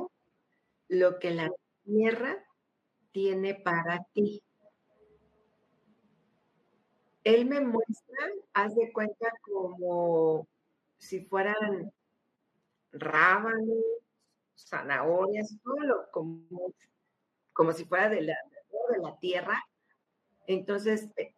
lo 0.89 1.19
que 1.19 1.33
la 1.33 1.51
tierra 1.85 2.43
tiene 3.13 3.55
para 3.55 4.03
ti. 4.15 4.43
Él 7.25 7.45
me 7.45 7.61
muestra, 7.61 8.25
haz 8.55 8.75
de 8.75 8.91
cuenta 8.91 9.31
como 9.43 10.49
si 10.97 11.27
fueran 11.27 11.93
rábanos, 12.93 13.85
zanahorias, 14.69 15.57
todo 15.63 16.09
como, 16.13 16.75
como 17.53 17.73
si 17.73 17.85
fuera 17.85 18.09
de 18.09 18.23
la, 18.23 18.37
de 18.93 18.99
la 19.03 19.19
tierra. 19.19 19.63
Entonces, 20.47 21.13
te, 21.15 21.35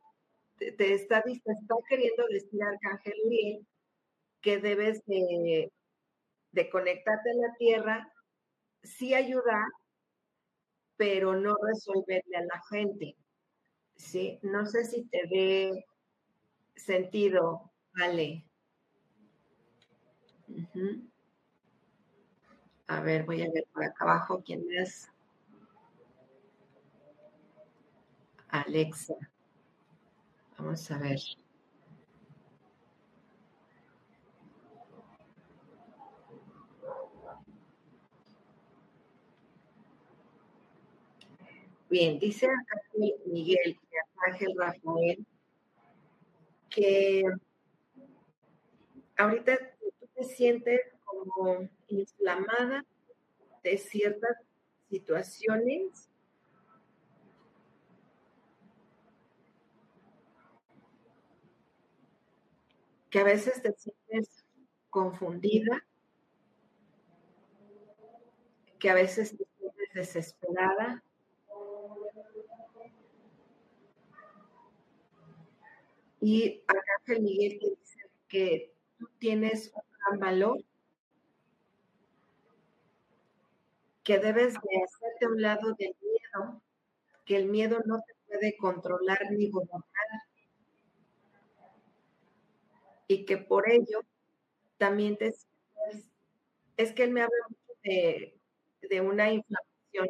te 0.73 0.95
está, 0.95 1.19
está 1.27 1.75
queriendo 1.89 2.25
decir 2.29 2.63
Arcángel 2.63 3.15
Uriel 3.27 3.67
que 4.41 4.59
debes 4.59 5.03
de 5.07 6.71
conectarte 6.71 7.31
a 7.31 7.35
la 7.35 7.55
tierra, 7.59 8.13
sí 8.83 9.15
ayudar, 9.15 9.67
pero 10.97 11.35
no 11.35 11.55
resolverle 11.63 12.37
a 12.37 12.43
la 12.43 12.63
gente. 12.71 13.17
¿sí? 14.01 14.39
No 14.43 14.67
sé 14.67 14.85
si 14.85 15.05
te 15.05 15.23
dé 15.31 15.85
sentido, 16.75 17.71
vale. 17.97 18.45
A 22.91 22.99
ver, 22.99 23.25
voy 23.25 23.41
a 23.41 23.49
ver 23.53 23.65
por 23.73 23.85
acá 23.85 24.05
abajo 24.05 24.43
quién 24.45 24.65
es. 24.73 25.09
Alexa. 28.49 29.15
Vamos 30.59 30.91
a 30.91 30.99
ver. 30.99 31.21
Bien, 41.89 42.19
dice 42.19 42.47
acá 42.47 42.83
Miguel, 43.27 43.79
Ángel 44.27 44.53
Rafael, 44.59 45.25
que 46.69 47.23
ahorita 49.17 49.59
tú 49.79 50.09
te 50.13 50.25
sientes 50.25 50.81
como 51.11 51.69
inflamada 51.89 52.85
de 53.63 53.79
ciertas 53.79 54.37
situaciones. 54.89 56.09
Que 63.11 63.19
a 63.19 63.25
veces 63.25 63.61
te 63.61 63.73
sientes 63.73 64.45
confundida, 64.89 65.85
que 68.79 68.91
a 68.91 68.95
veces 68.95 69.37
te 69.37 69.45
sientes 69.59 69.93
desesperada, 69.95 71.03
Y 76.21 76.63
Arcángel 76.67 77.23
Miguel 77.23 77.59
te 77.59 77.71
dice 77.71 77.99
que 78.29 78.75
tú 78.99 79.09
tienes 79.19 79.73
un 79.75 79.83
gran 79.99 80.21
valor, 80.21 80.63
que 84.03 84.19
debes 84.19 84.55
de 84.55 84.83
hacerte 84.85 85.27
un 85.27 85.43
lado 85.43 85.75
del 85.79 85.95
miedo, 86.01 86.63
que 87.25 87.37
el 87.37 87.47
miedo 87.47 87.81
no 87.85 88.01
te 88.07 88.15
puede 88.27 88.57
controlar 88.57 89.31
ni 89.31 89.51
gobernar, 89.51 89.85
y 93.07 93.25
que 93.25 93.39
por 93.39 93.71
ello 93.71 94.01
también 94.79 95.17
te 95.17 95.35
es 96.77 96.93
que 96.93 97.03
él 97.05 97.11
me 97.11 97.21
habla 97.21 97.37
mucho 97.49 97.79
de, 97.83 98.41
de 98.89 99.01
una 99.03 99.31
inflamación. 99.31 100.09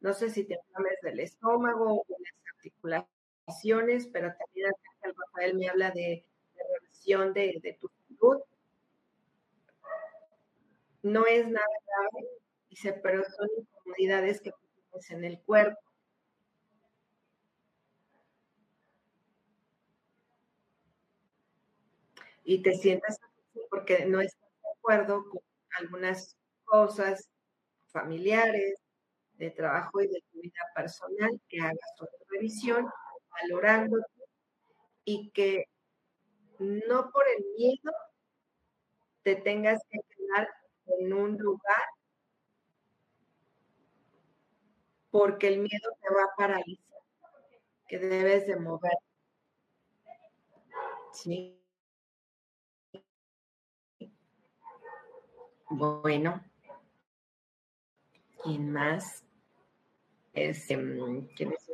No 0.00 0.12
sé 0.12 0.28
si 0.28 0.44
te 0.44 0.54
inflames 0.54 1.00
del 1.02 1.20
estómago 1.20 2.00
o 2.00 2.04
de 2.06 2.16
las 2.20 2.34
articulaciones, 2.56 4.06
pero 4.08 4.34
también 4.36 4.70
el 5.02 5.14
Rafael 5.14 5.54
me 5.56 5.68
habla 5.68 5.90
de, 5.92 6.26
revisión 6.54 7.32
de, 7.32 7.78
tu 7.80 7.88
salud. 7.88 8.42
No 11.02 11.26
es 11.26 11.48
nada 11.48 11.66
grave, 11.86 12.28
dice, 12.74 12.92
pero 12.92 13.22
son 13.24 13.48
incomodidades 13.56 14.40
que 14.40 14.50
tienes 14.50 15.10
en 15.10 15.24
el 15.24 15.40
cuerpo. 15.42 15.78
Y 22.42 22.62
te 22.62 22.74
sientas 22.74 23.18
así 23.22 23.60
porque 23.70 24.06
no 24.06 24.20
estás 24.20 24.50
de 24.62 24.70
acuerdo 24.78 25.24
con 25.30 25.40
algunas 25.78 26.36
cosas 26.64 27.30
familiares, 27.86 28.80
de 29.34 29.50
trabajo 29.50 30.00
y 30.00 30.08
de 30.08 30.22
tu 30.30 30.40
vida 30.40 30.60
personal, 30.74 31.40
que 31.48 31.60
hagas 31.60 31.94
tu 31.96 32.06
revisión, 32.28 32.86
valorando 33.30 33.98
y 35.04 35.30
que 35.30 35.64
no 36.58 37.10
por 37.10 37.24
el 37.36 37.44
miedo 37.56 37.92
te 39.22 39.36
tengas 39.36 39.80
que 39.90 39.98
quedar 40.14 40.48
en 40.98 41.12
un 41.12 41.36
lugar 41.38 41.82
porque 45.14 45.46
el 45.46 45.60
miedo 45.60 45.90
te 46.02 46.12
va 46.12 46.24
a 46.24 46.36
paralizar, 46.36 47.00
que 47.86 48.00
debes 48.00 48.48
de 48.48 48.56
mover. 48.56 48.98
Sí. 51.12 51.56
Bueno. 55.70 56.44
¿Quién 58.42 58.72
más? 58.72 59.24
Este, 60.32 60.74
¿quién 61.36 61.52
es? 61.52 61.70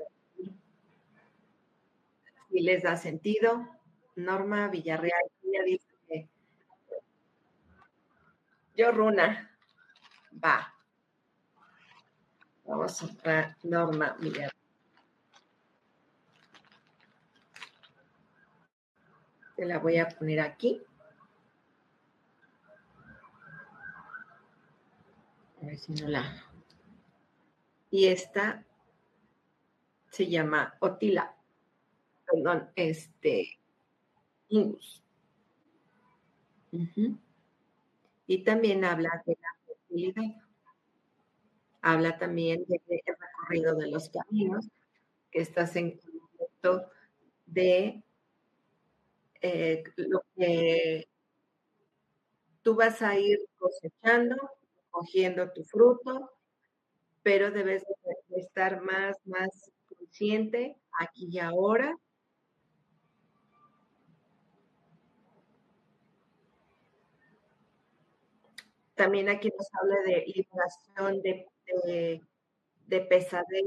si 2.51 2.61
les 2.61 2.83
da 2.83 2.99
sentido. 2.99 3.67
Norma 4.17 4.69
Villarreal, 4.69 5.31
ella 5.45 5.63
dice 5.65 5.89
que 6.07 6.29
yo 8.77 8.93
runa, 8.93 9.51
va. 10.45 10.75
Vamos 12.71 13.03
a 13.03 13.57
Norma 13.65 14.17
Villarreal. 14.21 14.53
Te 19.57 19.67
la 19.67 19.81
voy 19.81 19.99
a 19.99 20.09
poner 20.09 20.39
aquí. 20.39 20.81
A 25.61 25.67
ver 25.67 25.79
si 25.79 25.93
no 25.95 26.07
la. 26.07 26.45
Y 27.91 28.07
esta 28.07 28.65
se 30.11 30.29
llama 30.29 30.77
Otila 30.79 31.35
perdón, 32.31 32.71
este, 32.77 33.59
Ingus. 34.49 35.03
Y 38.29 38.45
también 38.45 38.85
habla 38.85 39.23
de 39.27 39.37
la 39.41 39.49
fertilidad. 39.67 40.50
Habla 41.83 42.19
también 42.19 42.65
del 42.67 42.81
recorrido 43.07 43.75
de 43.77 43.91
los 43.91 44.11
caminos, 44.11 44.69
que 45.31 45.41
estás 45.41 45.77
en 45.77 45.99
momento 46.13 46.91
de 47.47 48.03
eh, 49.41 49.83
lo 49.97 50.23
que 50.37 51.09
tú 52.63 52.75
vas 52.75 53.01
a 53.03 53.19
ir 53.19 53.39
cosechando, 53.59 54.37
cogiendo 54.91 55.51
tu 55.53 55.65
fruto, 55.65 56.31
pero 57.23 57.51
debes 57.51 57.83
de 58.29 58.41
estar 58.41 58.83
más, 58.83 59.17
más 59.25 59.71
consciente 59.89 60.77
aquí 60.99 61.29
y 61.31 61.39
ahora. 61.39 61.97
También 68.95 69.31
aquí 69.31 69.49
nos 69.57 69.69
habla 69.81 69.97
de 70.03 70.27
liberación 70.27 71.23
de, 71.23 71.50
de, 71.85 73.01
pesadez, 73.09 73.65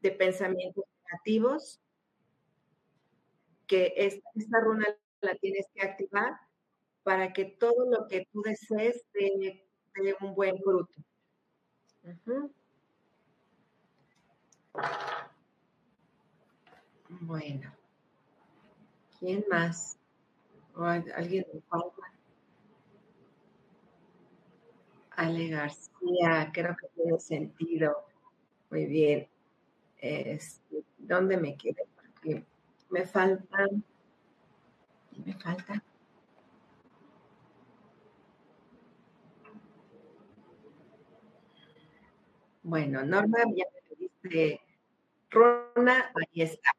de, 0.00 0.10
pensamientos 0.12 0.84
negativos, 1.04 1.80
que 3.66 3.92
esta, 3.96 4.60
runa 4.60 4.86
la 5.20 5.34
tienes 5.36 5.66
que 5.74 5.82
activar 5.82 6.38
para 7.02 7.32
que 7.32 7.44
todo 7.44 7.90
lo 7.90 8.06
que 8.08 8.26
tú 8.32 8.42
desees 8.42 9.04
dé, 9.12 9.64
un 10.20 10.34
buen 10.34 10.58
fruto. 10.62 10.94
Bueno, 17.20 17.74
¿quién 19.18 19.44
más? 19.50 19.98
alguien 20.84 21.44
de 21.52 21.62
Ale 25.18 25.48
García, 25.48 26.48
creo 26.54 26.76
que 26.76 26.86
tiene 26.94 27.18
sentido. 27.18 28.06
Muy 28.70 28.86
bien. 28.86 29.28
Este, 29.96 30.84
¿Dónde 30.96 31.36
me 31.36 31.56
quedé? 31.56 31.88
Porque 31.96 32.44
me 32.90 33.04
faltan. 33.04 33.82
me 35.24 35.34
falta? 35.34 35.82
Bueno, 42.62 43.04
Norma, 43.04 43.38
ya 43.56 43.64
me 43.90 44.06
dice 44.22 44.60
Rona, 45.30 46.12
ahí 46.14 46.42
está. 46.42 46.70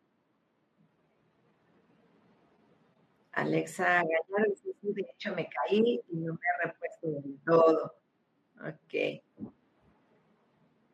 Alexa 3.33 3.83
Gallardo, 3.83 4.53
de 4.81 5.01
hecho 5.13 5.35
me 5.35 5.49
caí 5.49 6.01
y 6.07 6.15
no 6.15 6.33
me 6.33 6.39
he 6.39 6.67
repuesto 6.67 7.07
del 7.07 7.37
todo. 7.45 7.98
Ok. 8.59 9.21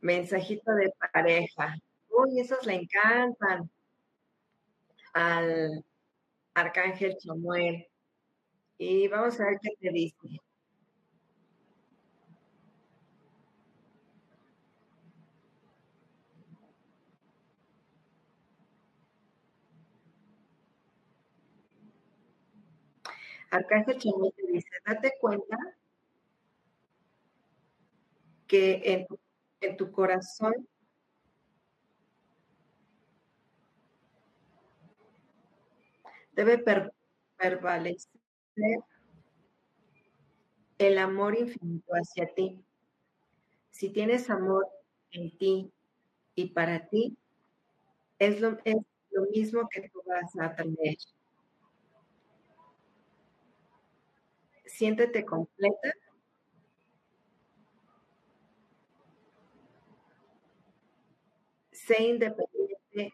Mensajito 0.01 0.71
de 0.75 0.93
pareja. 1.13 1.75
Uy, 2.09 2.39
esos 2.39 2.65
le 2.65 2.75
encantan. 2.75 3.69
Al 5.13 5.83
Arcángel 6.53 7.17
Chamuel. 7.17 7.87
Y 8.77 9.07
vamos 9.07 9.39
a 9.39 9.45
ver 9.45 9.57
qué 9.61 9.69
te 9.79 9.91
dice. 9.91 10.41
Arcángel 23.49 23.97
Chamuel 23.99 24.33
te 24.35 24.51
dice, 24.51 24.69
date 24.85 25.13
cuenta 25.19 25.57
que 28.47 29.07
en, 29.61 29.77
tu 29.77 29.91
corazón 29.91 30.53
debe 36.33 36.63
prevalecer 37.37 38.11
el 40.77 40.97
amor 40.97 41.37
infinito 41.37 41.93
hacia 41.93 42.33
ti. 42.33 42.63
Si 43.71 43.89
tienes 43.89 44.29
amor 44.29 44.67
en 45.11 45.35
ti 45.37 45.71
y 46.35 46.49
para 46.49 46.87
ti, 46.87 47.17
es 48.19 48.39
lo, 48.39 48.57
es 48.65 48.77
lo 49.11 49.23
mismo 49.31 49.67
que 49.69 49.89
tú 49.89 50.01
vas 50.05 50.31
a 50.39 50.53
tener. 50.55 50.97
Siéntete 54.65 55.25
completa 55.25 55.93
sé 61.85 62.03
independiente 62.03 63.13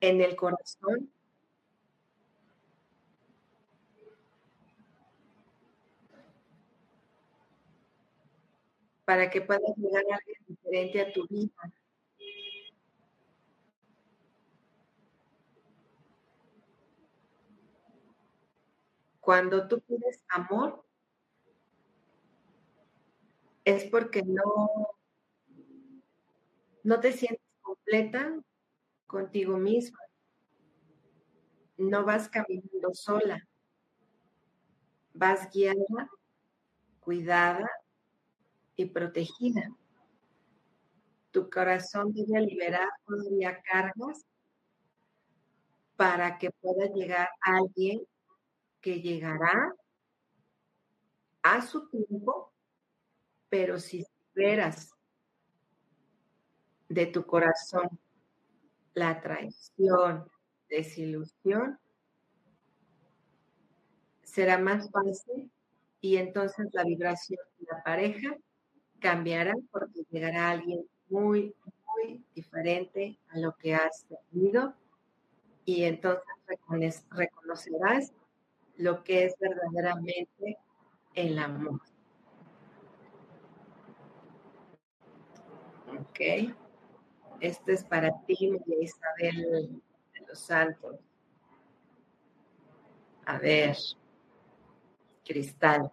en 0.00 0.20
el 0.20 0.36
corazón. 0.36 1.10
para 9.04 9.30
que 9.30 9.40
puedas 9.40 9.74
llegar 9.78 10.04
a 10.12 10.16
alguien 10.16 10.36
diferente 10.46 11.00
a 11.00 11.10
tu 11.10 11.26
vida. 11.28 11.72
Cuando 19.18 19.66
tú 19.66 19.80
pides 19.80 20.22
amor, 20.28 20.84
es 23.64 23.84
porque 23.84 24.22
no 24.22 24.97
no 26.88 27.00
te 27.00 27.12
sientes 27.12 27.44
completa 27.60 28.32
contigo 29.06 29.58
misma. 29.58 29.98
No 31.76 32.06
vas 32.06 32.30
caminando 32.30 32.94
sola. 32.94 33.46
Vas 35.12 35.50
guiada, 35.52 36.08
cuidada 36.98 37.68
y 38.74 38.86
protegida. 38.86 39.68
Tu 41.30 41.50
corazón 41.50 42.14
debe 42.14 42.40
liberar 42.46 42.88
todavía 43.04 43.60
cargas 43.60 44.24
para 45.94 46.38
que 46.38 46.50
pueda 46.52 46.86
llegar 46.94 47.28
alguien 47.42 48.00
que 48.80 49.02
llegará 49.02 49.74
a 51.42 51.60
su 51.60 51.86
tiempo, 51.90 52.50
pero 53.50 53.78
si 53.78 54.00
esperas 54.00 54.97
de 56.88 57.06
tu 57.06 57.24
corazón 57.26 57.88
la 58.94 59.20
traición, 59.20 60.28
desilusión, 60.68 61.78
será 64.24 64.58
más 64.58 64.90
fácil 64.90 65.50
y 66.00 66.16
entonces 66.16 66.68
la 66.72 66.84
vibración 66.84 67.40
de 67.58 67.66
la 67.70 67.82
pareja 67.82 68.36
cambiará 69.00 69.54
porque 69.70 70.02
llegará 70.10 70.50
alguien 70.50 70.84
muy, 71.08 71.54
muy 71.86 72.24
diferente 72.34 73.18
a 73.30 73.38
lo 73.38 73.54
que 73.56 73.74
has 73.74 74.04
tenido 74.30 74.74
y 75.64 75.84
entonces 75.84 76.24
reconocerás 77.10 78.12
lo 78.76 79.02
que 79.04 79.24
es 79.24 79.34
verdaderamente 79.38 80.58
el 81.14 81.38
amor. 81.38 81.80
¿Ok? 85.88 86.54
Este 87.40 87.72
es 87.72 87.84
para 87.84 88.12
ti, 88.26 88.58
Isabel 88.80 89.80
de 90.12 90.26
los 90.26 90.38
Santos. 90.38 90.96
A 93.26 93.38
ver, 93.38 93.76
cristal. 95.24 95.92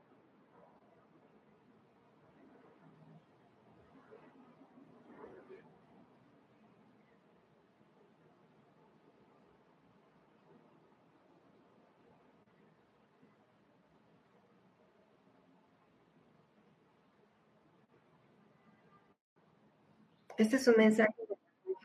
Este 20.38 20.58
es 20.58 20.68
un 20.68 20.76
mensaje 20.76 21.14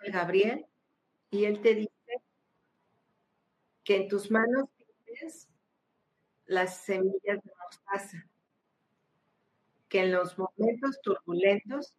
Gabriel 0.09 0.67
y 1.31 1.45
él 1.45 1.61
te 1.61 1.75
dice 1.75 1.93
que 3.85 3.97
en 3.97 4.09
tus 4.09 4.31
manos 4.31 4.69
tienes 5.05 5.49
las 6.47 6.79
semillas 6.79 7.43
de 7.45 7.53
mostaza, 7.65 8.27
que 9.89 10.01
en 10.01 10.13
los 10.13 10.37
momentos 10.37 11.01
turbulentos 11.01 11.95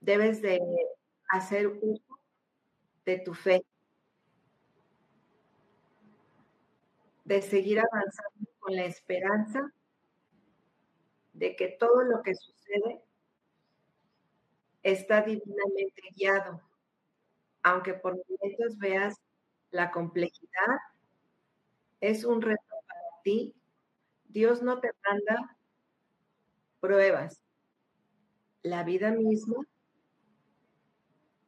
debes 0.00 0.40
de 0.40 0.58
hacer 1.28 1.66
uso 1.66 2.18
de 3.04 3.18
tu 3.18 3.34
fe, 3.34 3.62
de 7.26 7.42
seguir 7.42 7.80
avanzando 7.80 8.50
con 8.60 8.76
la 8.76 8.86
esperanza 8.86 9.72
de 11.34 11.54
que 11.54 11.68
todo 11.68 12.02
lo 12.02 12.22
que 12.22 12.34
sucede 12.34 13.02
está 14.82 15.22
divinamente 15.22 16.02
guiado, 16.16 16.60
aunque 17.62 17.94
por 17.94 18.14
momentos 18.14 18.78
veas 18.78 19.14
la 19.70 19.90
complejidad, 19.90 20.78
es 22.00 22.24
un 22.24 22.42
reto 22.42 22.62
para 22.86 23.22
ti. 23.22 23.54
Dios 24.24 24.62
no 24.62 24.80
te 24.80 24.90
manda 25.04 25.56
pruebas. 26.80 27.42
La 28.62 28.82
vida 28.82 29.12
misma 29.12 29.56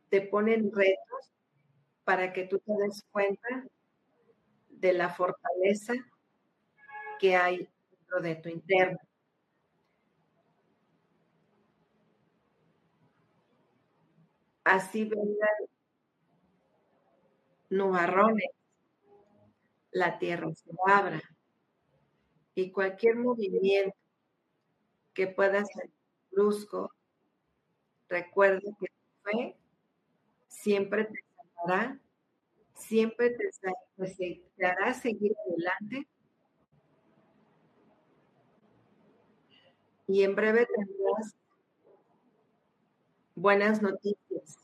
te 0.08 0.20
pone 0.20 0.56
retos 0.56 1.32
para 2.04 2.32
que 2.32 2.44
tú 2.44 2.58
te 2.60 2.72
des 2.72 3.02
cuenta 3.10 3.64
de 4.68 4.92
la 4.92 5.08
fortaleza 5.08 5.94
que 7.18 7.34
hay 7.34 7.68
dentro 7.90 8.20
de 8.20 8.36
tu 8.36 8.48
interno. 8.48 8.98
Así 14.64 15.04
vengan 15.04 15.68
nubarrones, 17.68 18.50
la 19.90 20.18
tierra 20.18 20.52
se 20.54 20.70
abra. 20.86 21.22
Y 22.54 22.70
cualquier 22.70 23.16
movimiento 23.16 23.96
que 25.12 25.26
pueda 25.26 25.64
ser 25.64 25.90
brusco, 26.30 26.92
recuerda 28.08 28.60
que 28.80 28.86
tu 28.86 29.30
fe 29.30 29.56
siempre 30.48 31.04
te 31.04 31.24
salvará, 31.36 32.00
siempre 32.74 33.30
te, 33.30 33.50
te 34.56 34.66
hará 34.66 34.94
seguir 34.94 35.34
adelante. 35.46 36.08
Y 40.06 40.22
en 40.22 40.34
breve 40.34 40.66
tendrás 40.66 41.34
buenas 43.34 43.82
noticias. 43.82 44.58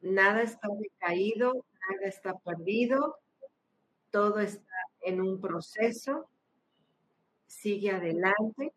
Nada 0.00 0.42
está 0.42 0.68
decaído, 0.78 1.52
nada 1.90 2.06
está 2.06 2.34
perdido, 2.38 3.16
todo 4.10 4.40
está 4.40 4.74
en 5.00 5.20
un 5.20 5.40
proceso. 5.40 6.28
Sigue 7.46 7.90
adelante 7.90 8.72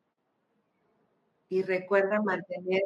y 1.49 1.63
recuerda 1.63 2.21
mantener 2.21 2.81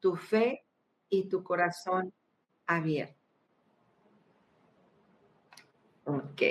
tu 0.00 0.16
fe 0.16 0.64
y 1.08 1.28
tu 1.28 1.42
corazón 1.42 2.12
abierto. 2.66 3.18
Ok. 6.04 6.42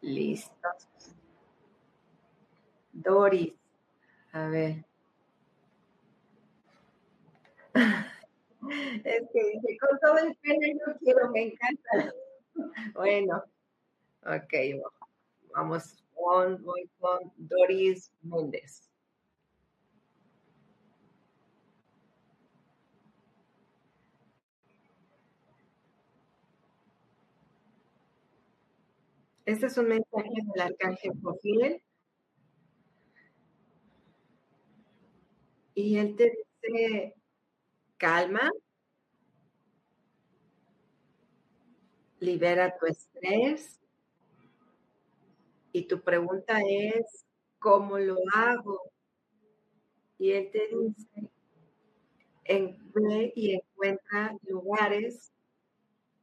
Listos. 0.00 0.86
Doris, 2.92 3.52
a 4.32 4.48
ver. 4.48 4.86
Es 9.04 9.22
que 9.32 9.44
dice, 9.52 9.78
con 9.78 9.98
todo 10.00 10.18
el 10.18 10.34
pene 10.36 10.74
yo 10.74 10.96
quiero, 10.98 11.30
me 11.30 11.42
encanta. 11.44 12.12
Bueno, 12.94 13.44
ok, 14.22 14.54
vamos 15.54 16.02
con, 16.14 16.62
voy 16.64 16.90
con 16.98 17.30
Doris 17.36 18.10
Méndez. 18.22 18.90
Este 29.44 29.66
es 29.66 29.76
un 29.76 29.88
mensaje 29.88 30.30
del 30.54 30.62
arcángel 30.62 31.12
Jofiel. 31.22 31.82
Y 35.74 35.98
él 35.98 36.16
te 36.16 36.32
dice, 36.62 37.15
calma, 37.96 38.50
libera 42.20 42.76
tu 42.78 42.86
estrés. 42.86 43.80
Y 45.72 45.82
tu 45.86 46.00
pregunta 46.00 46.58
es, 46.66 47.26
¿cómo 47.58 47.98
lo 47.98 48.16
hago? 48.34 48.80
Y 50.18 50.32
él 50.32 50.50
te 50.50 50.68
dice, 50.68 51.30
en, 52.44 52.78
ve 52.94 53.32
y 53.36 53.54
encuentra 53.54 54.34
lugares 54.46 55.32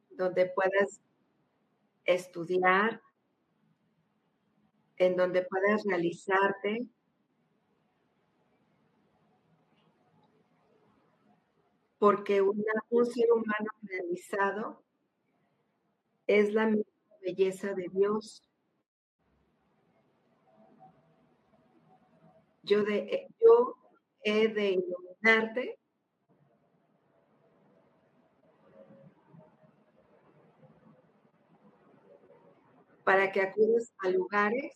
donde 0.10 0.48
puedas 0.48 1.02
estudiar, 2.06 3.02
en 4.98 5.16
donde 5.16 5.44
puedas 5.44 5.84
realizarte. 5.86 6.88
Porque 12.04 12.42
un 12.42 13.06
ser 13.06 13.32
humano 13.32 13.72
realizado 13.82 14.84
es 16.28 16.54
la 16.54 16.66
misma 16.66 16.92
belleza 17.22 17.74
de 17.74 17.88
Dios. 17.94 18.44
Yo, 22.64 22.84
de, 22.84 23.30
yo 23.40 23.78
he 24.22 24.50
de 24.50 24.72
iluminarte 24.72 25.80
para 33.06 33.32
que 33.32 33.44
acudes 33.44 33.94
a 34.00 34.10
lugares 34.10 34.74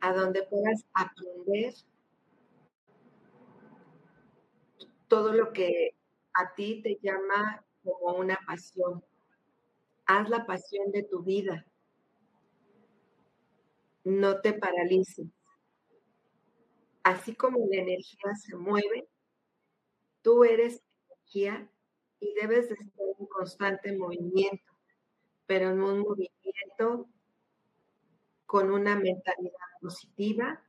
a 0.00 0.12
donde 0.12 0.42
puedas 0.42 0.84
aprender 0.94 1.74
todo 5.08 5.32
lo 5.32 5.52
que 5.52 5.96
a 6.34 6.54
ti 6.54 6.82
te 6.82 6.98
llama 7.02 7.64
como 7.82 8.18
una 8.18 8.38
pasión. 8.46 9.04
Haz 10.06 10.28
la 10.28 10.46
pasión 10.46 10.92
de 10.92 11.02
tu 11.02 11.22
vida. 11.22 11.66
No 14.04 14.40
te 14.40 14.52
paralices. 14.52 15.26
Así 17.02 17.34
como 17.34 17.58
la 17.70 17.82
energía 17.82 18.34
se 18.34 18.56
mueve, 18.56 19.08
tú 20.22 20.44
eres 20.44 20.82
energía 21.08 21.70
y 22.18 22.34
debes 22.34 22.68
de 22.68 22.74
estar 22.74 23.06
en 23.18 23.26
constante 23.26 23.96
movimiento, 23.96 24.72
pero 25.46 25.70
en 25.70 25.82
un 25.82 26.00
movimiento 26.00 27.08
con 28.44 28.70
una 28.70 28.96
mentalidad 28.96 29.52
positiva, 29.80 30.62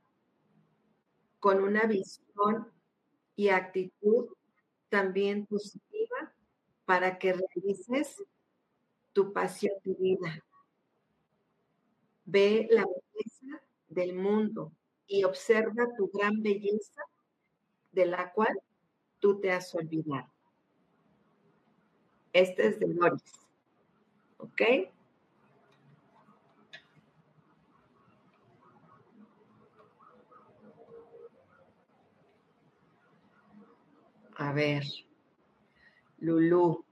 con 1.40 1.62
una 1.62 1.82
visión 1.86 2.72
y 3.38 3.50
actitud 3.50 4.26
también 4.88 5.46
positiva 5.46 6.34
para 6.84 7.20
que 7.20 7.34
realices 7.34 8.20
tu 9.12 9.32
pasión 9.32 9.74
divina. 9.84 10.42
Ve 12.24 12.66
la 12.68 12.84
belleza 12.84 13.62
del 13.86 14.16
mundo 14.16 14.72
y 15.06 15.22
observa 15.22 15.86
tu 15.96 16.10
gran 16.12 16.42
belleza 16.42 17.00
de 17.92 18.06
la 18.06 18.32
cual 18.32 18.60
tú 19.20 19.38
te 19.38 19.52
has 19.52 19.72
olvidado. 19.72 20.28
Este 22.32 22.66
es 22.66 22.80
de 22.80 22.92
Doris. 22.92 23.22
¿Ok? 24.38 24.62
A 34.38 34.52
ver, 34.52 34.84
Lulú, 36.20 36.84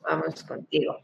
vamos 0.00 0.44
contigo. 0.44 0.98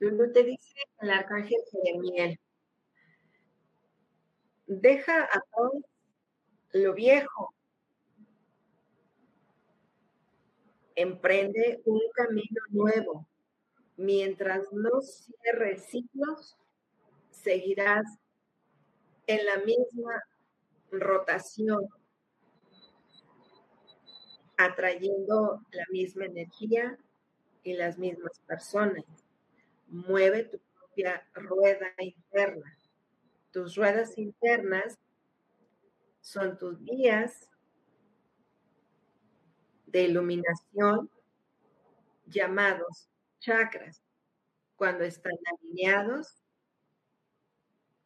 Lulú 0.00 0.32
te 0.32 0.42
dice 0.42 0.74
el 0.98 1.10
arcángel 1.10 1.60
Jeremiel, 1.70 2.40
deja 4.66 5.22
a 5.22 5.40
todos 5.54 5.84
lo 6.72 6.94
viejo 6.94 7.54
Emprende 10.94 11.82
un 11.84 12.00
camino 12.14 12.60
nuevo. 12.70 13.26
Mientras 13.96 14.72
no 14.72 15.00
cierres 15.00 15.86
ciclos, 15.86 16.56
seguirás 17.30 18.04
en 19.26 19.44
la 19.46 19.58
misma 19.58 20.22
rotación, 20.90 21.88
atrayendo 24.56 25.64
la 25.70 25.84
misma 25.90 26.26
energía 26.26 26.98
y 27.62 27.74
las 27.74 27.98
mismas 27.98 28.40
personas. 28.46 29.04
Mueve 29.88 30.44
tu 30.44 30.58
propia 30.58 31.26
rueda 31.34 31.92
interna. 31.98 32.78
Tus 33.50 33.76
ruedas 33.76 34.16
internas 34.18 34.98
son 36.20 36.56
tus 36.58 36.80
guías 36.82 37.48
de 39.94 40.02
iluminación 40.02 41.08
llamados 42.26 43.08
chakras, 43.38 44.02
cuando 44.74 45.04
están 45.04 45.34
alineados, 45.52 46.42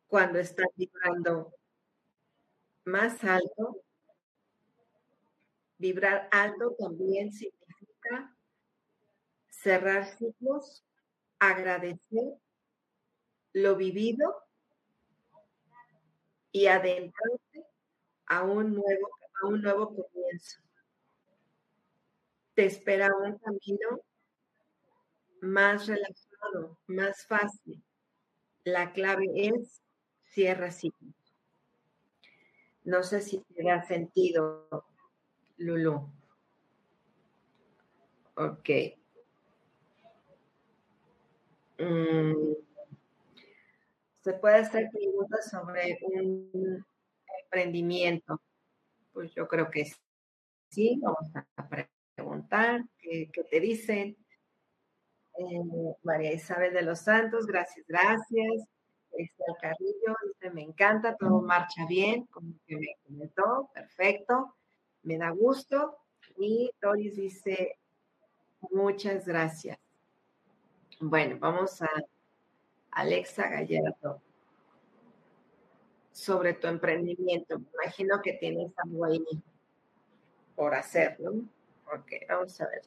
cuando 0.07 0.39
están 0.39 0.66
vibrando 0.76 1.55
más 2.84 3.24
alto. 3.24 3.82
Vibrar 5.78 6.28
alto 6.30 6.76
también 6.78 7.32
significa 7.32 8.36
cerrar 9.49 10.05
ciclos, 10.05 10.84
agradecer 11.39 12.34
lo 13.55 13.76
vivido 13.76 14.45
y 16.53 16.66
adentrarte 16.66 17.64
a 18.26 18.43
un 18.43 18.74
nuevo, 18.74 19.09
a 19.43 19.47
un 19.47 19.62
nuevo 19.62 19.95
comienzo. 19.95 20.68
Te 22.59 22.66
espera 22.66 23.14
un 23.16 23.38
camino 23.38 24.00
más 25.42 25.86
relajado, 25.86 26.76
más 26.88 27.24
fácil. 27.24 27.84
La 28.64 28.92
clave 28.92 29.26
es 29.36 29.80
cierra 30.24 30.72
ciclos. 30.72 31.14
No 32.82 33.04
sé 33.04 33.20
si 33.20 33.38
te 33.54 33.62
da 33.62 33.84
sentido, 33.84 34.66
Lulu. 35.56 36.11
Ok. 38.34 38.70
Mm. 41.78 42.54
Se 44.18 44.32
puede 44.32 44.56
hacer 44.56 44.88
preguntas 44.90 45.48
sobre 45.48 45.96
un 46.02 46.84
emprendimiento. 47.44 48.42
Pues 49.12 49.32
yo 49.32 49.46
creo 49.46 49.70
que 49.70 49.84
sí. 50.70 50.98
Vamos 51.00 51.30
a 51.36 51.68
preguntar 52.39 52.84
qué, 53.01 53.30
te 53.51 53.61
dicen. 53.61 54.16
Eh, 55.39 55.95
María 56.03 56.32
Isabel 56.32 56.72
de 56.72 56.82
los 56.82 57.01
Santos, 57.01 57.47
gracias, 57.47 57.86
gracias. 57.86 58.68
Este 59.12 59.45
Carrillo 59.61 60.16
dice, 60.26 60.51
me 60.53 60.62
encanta, 60.62 61.16
todo 61.16 61.41
marcha 61.41 61.86
bien, 61.89 62.26
como 62.26 62.53
que 62.66 62.76
me 62.76 62.97
comentó, 63.05 63.70
perfecto, 63.72 64.55
me 65.03 65.16
da 65.16 65.30
gusto. 65.30 65.97
Y 66.39 66.70
Doris 66.80 67.16
dice, 67.16 67.78
muchas 68.70 69.26
gracias. 69.26 69.78
Bueno, 71.01 71.36
vamos 71.39 71.80
a 71.82 71.89
Alexa 72.91 73.49
Gallardo. 73.49 74.20
Sobre 76.12 76.55
tu 76.55 76.66
emprendimiento. 76.66 77.59
Me 77.61 77.66
imagino 77.84 78.20
que 78.20 78.32
tienes 78.34 78.72
algo 78.78 79.05
ahí 79.05 79.24
por 80.57 80.74
hacer, 80.74 81.18
¿no? 81.20 81.49
Ok, 81.93 82.12
vamos 82.28 82.61
a 82.61 82.66
ver. 82.68 82.82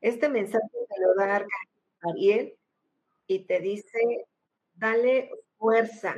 Este 0.00 0.28
mensaje 0.28 0.68
te 0.70 1.00
lo 1.00 1.14
da 1.14 1.46
Ariel 2.02 2.54
y 3.26 3.46
te 3.46 3.60
dice, 3.60 3.98
dale 4.74 5.30
fuerza, 5.58 6.14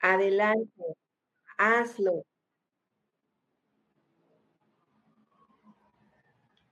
adelante, 0.00 0.82
hazlo. 1.58 2.24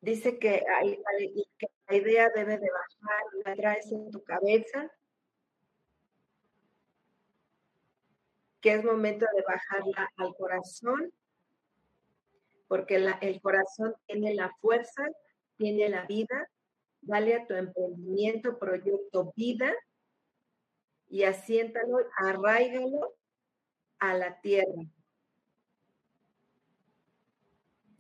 Dice 0.05 0.39
que, 0.39 0.63
la 1.89 1.97
idea 1.97 2.29
debe 2.29 2.59
de 2.59 2.69
bajar, 2.71 3.25
la 3.47 3.55
traes 3.57 3.91
en 3.91 4.11
tu 4.11 4.23
cabeza, 4.23 4.91
que 8.61 8.75
es 8.75 8.85
momento 8.85 9.25
de 9.35 9.43
bajarla 9.43 10.11
al 10.17 10.35
corazón 10.37 11.11
porque 12.69 12.97
el 12.97 13.41
corazón 13.41 13.95
tiene 14.07 14.35
la 14.35 14.51
fuerza, 14.61 15.05
tiene 15.57 15.89
la 15.89 16.05
vida. 16.05 16.51
Dale 17.01 17.37
a 17.37 17.47
tu 17.47 17.55
emprendimiento, 17.55 18.59
proyecto 18.59 19.33
vida 19.37 19.73
y 21.09 21.25
asiéntalo, 21.25 21.99
arraigalo 22.19 23.15
a 24.01 24.15
la 24.15 24.39
tierra. 24.41 24.83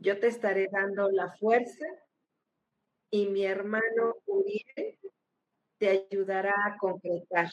Yo 0.04 0.20
te 0.20 0.26
estaré 0.26 0.68
dando 0.70 1.10
la 1.10 1.32
fuerza 1.38 1.86
y 3.10 3.24
mi 3.28 3.46
hermano 3.46 4.16
Uriel 4.26 4.98
te 5.78 5.88
ayudará 5.88 6.52
a 6.66 6.76
concretar. 6.76 7.48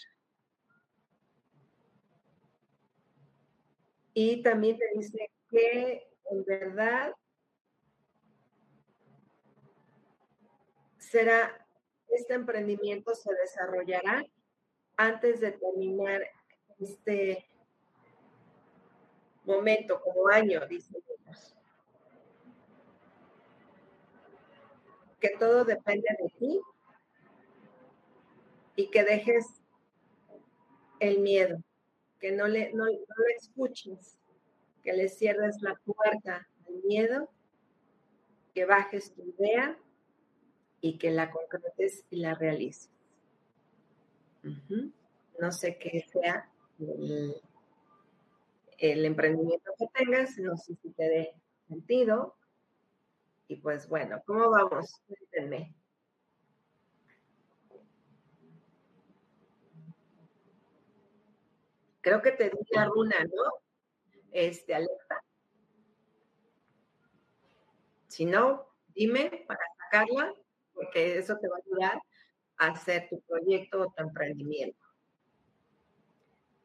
Y 4.14 4.44
también 4.44 4.78
te 4.78 4.86
dice 4.96 5.32
que 5.50 6.10
en 6.30 6.44
verdad 6.44 7.14
será, 10.98 11.66
este 12.10 12.34
emprendimiento 12.34 13.16
se 13.16 13.34
desarrollará 13.34 14.26
antes 14.98 15.40
de 15.40 15.54
terminar 15.54 16.22
este 16.82 17.50
momento, 19.46 20.02
como 20.02 20.28
año, 20.28 20.68
dice 20.68 20.98
Dios. 21.08 21.56
Que 25.22 25.30
todo 25.40 25.64
depende 25.64 26.08
de 26.20 26.30
ti 26.38 26.60
y 28.76 28.90
que 28.90 29.04
dejes 29.04 29.62
el 31.00 31.20
miedo, 31.20 31.58
que 32.20 32.32
no 32.32 32.48
le, 32.48 32.74
no, 32.74 32.86
no 32.86 32.90
le 32.90 33.36
escuches, 33.38 34.18
que 34.84 34.94
le 34.94 35.08
cierres 35.08 35.62
la 35.62 35.80
puerta 35.86 36.48
al 36.68 36.74
miedo, 36.84 37.30
que 38.54 38.66
bajes 38.66 39.14
tu 39.14 39.22
idea 39.24 39.78
y 40.82 40.98
que 40.98 41.12
la 41.12 41.32
concretes 41.32 42.06
y 42.10 42.18
la 42.18 42.34
realices. 42.34 42.92
No 45.40 45.52
sé 45.52 45.78
qué 45.78 46.06
sea 46.12 46.50
el, 48.78 49.06
emprendimiento 49.06 49.72
que 49.78 49.86
tengas, 49.94 50.38
no 50.40 50.58
sé 50.58 50.76
si 50.82 50.90
te 50.92 51.04
dé 51.04 51.34
sentido. 51.68 52.36
Y 53.52 53.58
pues 53.58 53.90
bueno, 53.90 54.24
¿cómo 54.26 54.50
vamos? 54.50 55.02
Cuéntenme. 55.06 55.76
Creo 62.00 62.22
que 62.22 62.32
te 62.32 62.46
di 62.46 62.58
la 62.70 62.86
runa, 62.86 63.18
¿no? 63.26 63.52
este, 64.32 64.74
Alexa. 64.74 65.22
Si 68.08 68.24
no, 68.24 68.70
dime 68.96 69.44
para 69.46 69.60
sacarla, 69.80 70.34
porque 70.74 71.18
eso 71.18 71.38
te 71.38 71.50
va 71.50 71.58
a 71.58 71.60
ayudar 71.60 72.02
a 72.56 72.68
hacer 72.68 73.10
tu 73.10 73.20
proyecto 73.20 73.82
o 73.82 73.92
tu 73.92 74.02
emprendimiento. 74.02 74.86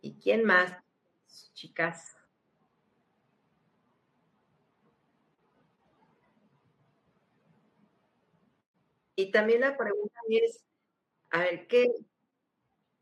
¿Y 0.02 0.20
quién 0.20 0.44
más, 0.44 0.72
chicas? 1.52 2.16
Y 9.16 9.30
también 9.32 9.62
la 9.62 9.76
pregunta 9.76 10.20
es, 10.28 10.64
a 11.30 11.40
ver, 11.40 11.66
¿qué, 11.66 11.90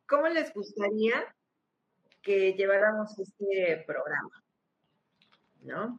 ¿cómo 0.09 0.29
les 0.29 0.55
gustaría 0.55 1.35
que 2.23 2.55
lleváramos 2.55 3.19
este 3.19 3.85
programa? 3.87 4.45
¿no? 5.65 5.99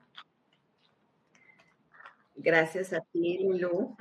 Gracias 2.36 2.94
a 2.94 3.02
ti, 3.02 3.40
Lulu. 3.44 3.96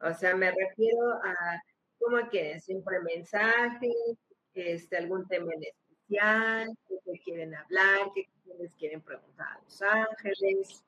O 0.00 0.14
sea, 0.14 0.34
me 0.34 0.50
refiero 0.50 1.12
a 1.24 1.62
cómo 1.98 2.18
quieren 2.28 2.60
siempre 2.60 3.00
mensajes, 3.00 4.18
este, 4.54 4.96
algún 4.96 5.26
tema 5.28 5.52
en 5.54 5.64
especial, 5.64 6.78
qué 7.04 7.20
quieren 7.24 7.54
hablar, 7.54 8.10
qué 8.14 8.28
les 8.58 8.74
quieren 8.74 9.00
preguntar 9.00 9.46
a 9.48 9.60
Los 9.62 9.82
Ángeles. 9.82 10.84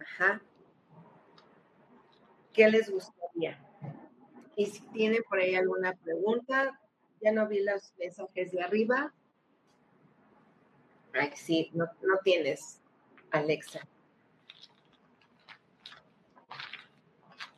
Ajá. 0.00 0.42
¿Qué 2.52 2.68
les 2.68 2.90
gustaría? 3.34 3.58
Y 4.56 4.66
si 4.66 4.80
tienen 4.88 5.22
por 5.28 5.38
ahí 5.38 5.54
alguna 5.54 5.94
pregunta, 5.94 6.78
ya 7.20 7.32
no 7.32 7.48
vi 7.48 7.62
los 7.62 7.92
mensajes 7.98 8.52
de 8.52 8.62
arriba, 8.62 9.12
Ay, 11.14 11.30
sí, 11.34 11.70
no, 11.74 11.84
no 11.84 12.18
tienes, 12.24 12.80
Alexa. 13.30 13.86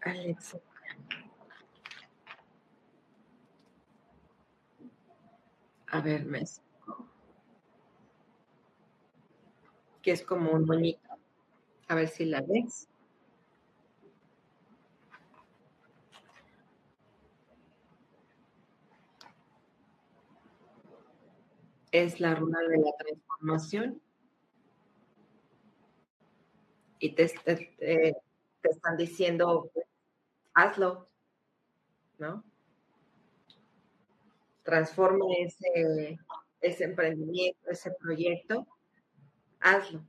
Alexa. 0.01 0.59
A 5.87 6.01
ver, 6.01 6.25
me 6.25 6.43
que 10.03 10.11
es 10.11 10.23
como 10.23 10.51
un 10.51 10.67
bonito. 10.67 11.09
A 11.89 11.95
ver 11.95 12.09
si 12.09 12.25
la 12.25 12.43
ves. 12.43 12.89
Es 21.95 22.19
la 22.19 22.35
runa 22.35 22.59
de 22.69 22.79
la 22.79 22.91
transformación. 22.99 24.03
Y 26.99 27.15
te, 27.15 27.29
te, 27.29 28.17
están 28.65 28.97
diciendo, 28.97 29.71
hazlo, 30.55 31.09
¿no? 32.19 32.43
transforma 34.65 35.27
ese, 35.39 36.19
ese 36.61 36.85
emprendimiento, 36.85 37.71
ese 37.71 37.93
proyecto, 37.93 38.67
hazlo. 39.61 40.05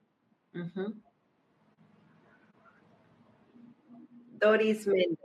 Doris 4.40 4.88
Méndez. 4.88 5.20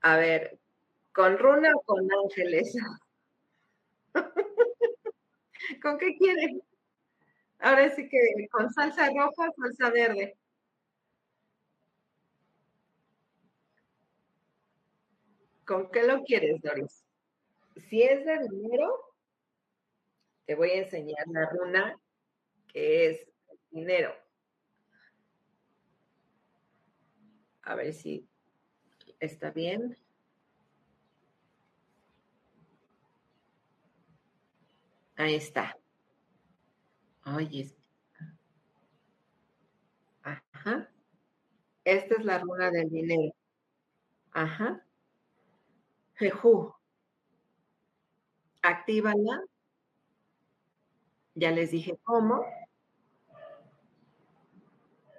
A 0.00 0.16
ver, 0.16 0.58
¿con 1.12 1.38
runa 1.38 1.70
o 1.76 1.82
con 1.82 2.08
ángeles? 2.10 2.74
¿Con 5.78 5.98
qué 5.98 6.16
quieren? 6.16 6.62
Ahora 7.58 7.94
sí 7.94 8.08
que 8.08 8.48
con 8.50 8.72
salsa 8.72 9.08
roja, 9.08 9.50
salsa 9.56 9.90
verde. 9.90 10.36
¿Con 15.64 15.90
qué 15.90 16.02
lo 16.02 16.24
quieres, 16.24 16.60
Doris? 16.62 17.04
Si 17.76 18.02
es 18.02 18.24
de 18.24 18.38
dinero, 18.48 19.14
te 20.44 20.54
voy 20.54 20.70
a 20.70 20.82
enseñar 20.82 21.24
la 21.28 21.48
runa 21.50 22.00
que 22.66 23.10
es 23.10 23.28
dinero. 23.70 24.12
A 27.62 27.74
ver 27.76 27.92
si 27.92 28.28
está 29.20 29.50
bien. 29.50 29.96
Ahí 35.20 35.34
está. 35.34 35.76
Oye. 37.26 37.76
Ajá. 40.22 40.90
Esta 41.84 42.14
es 42.14 42.24
la 42.24 42.38
runa 42.38 42.70
del 42.70 42.88
dinero. 42.88 43.34
Ajá. 44.32 44.82
Jejú. 46.14 46.72
Actívala. 48.62 49.44
Ya 51.34 51.50
les 51.50 51.72
dije 51.72 51.98
cómo. 52.02 52.42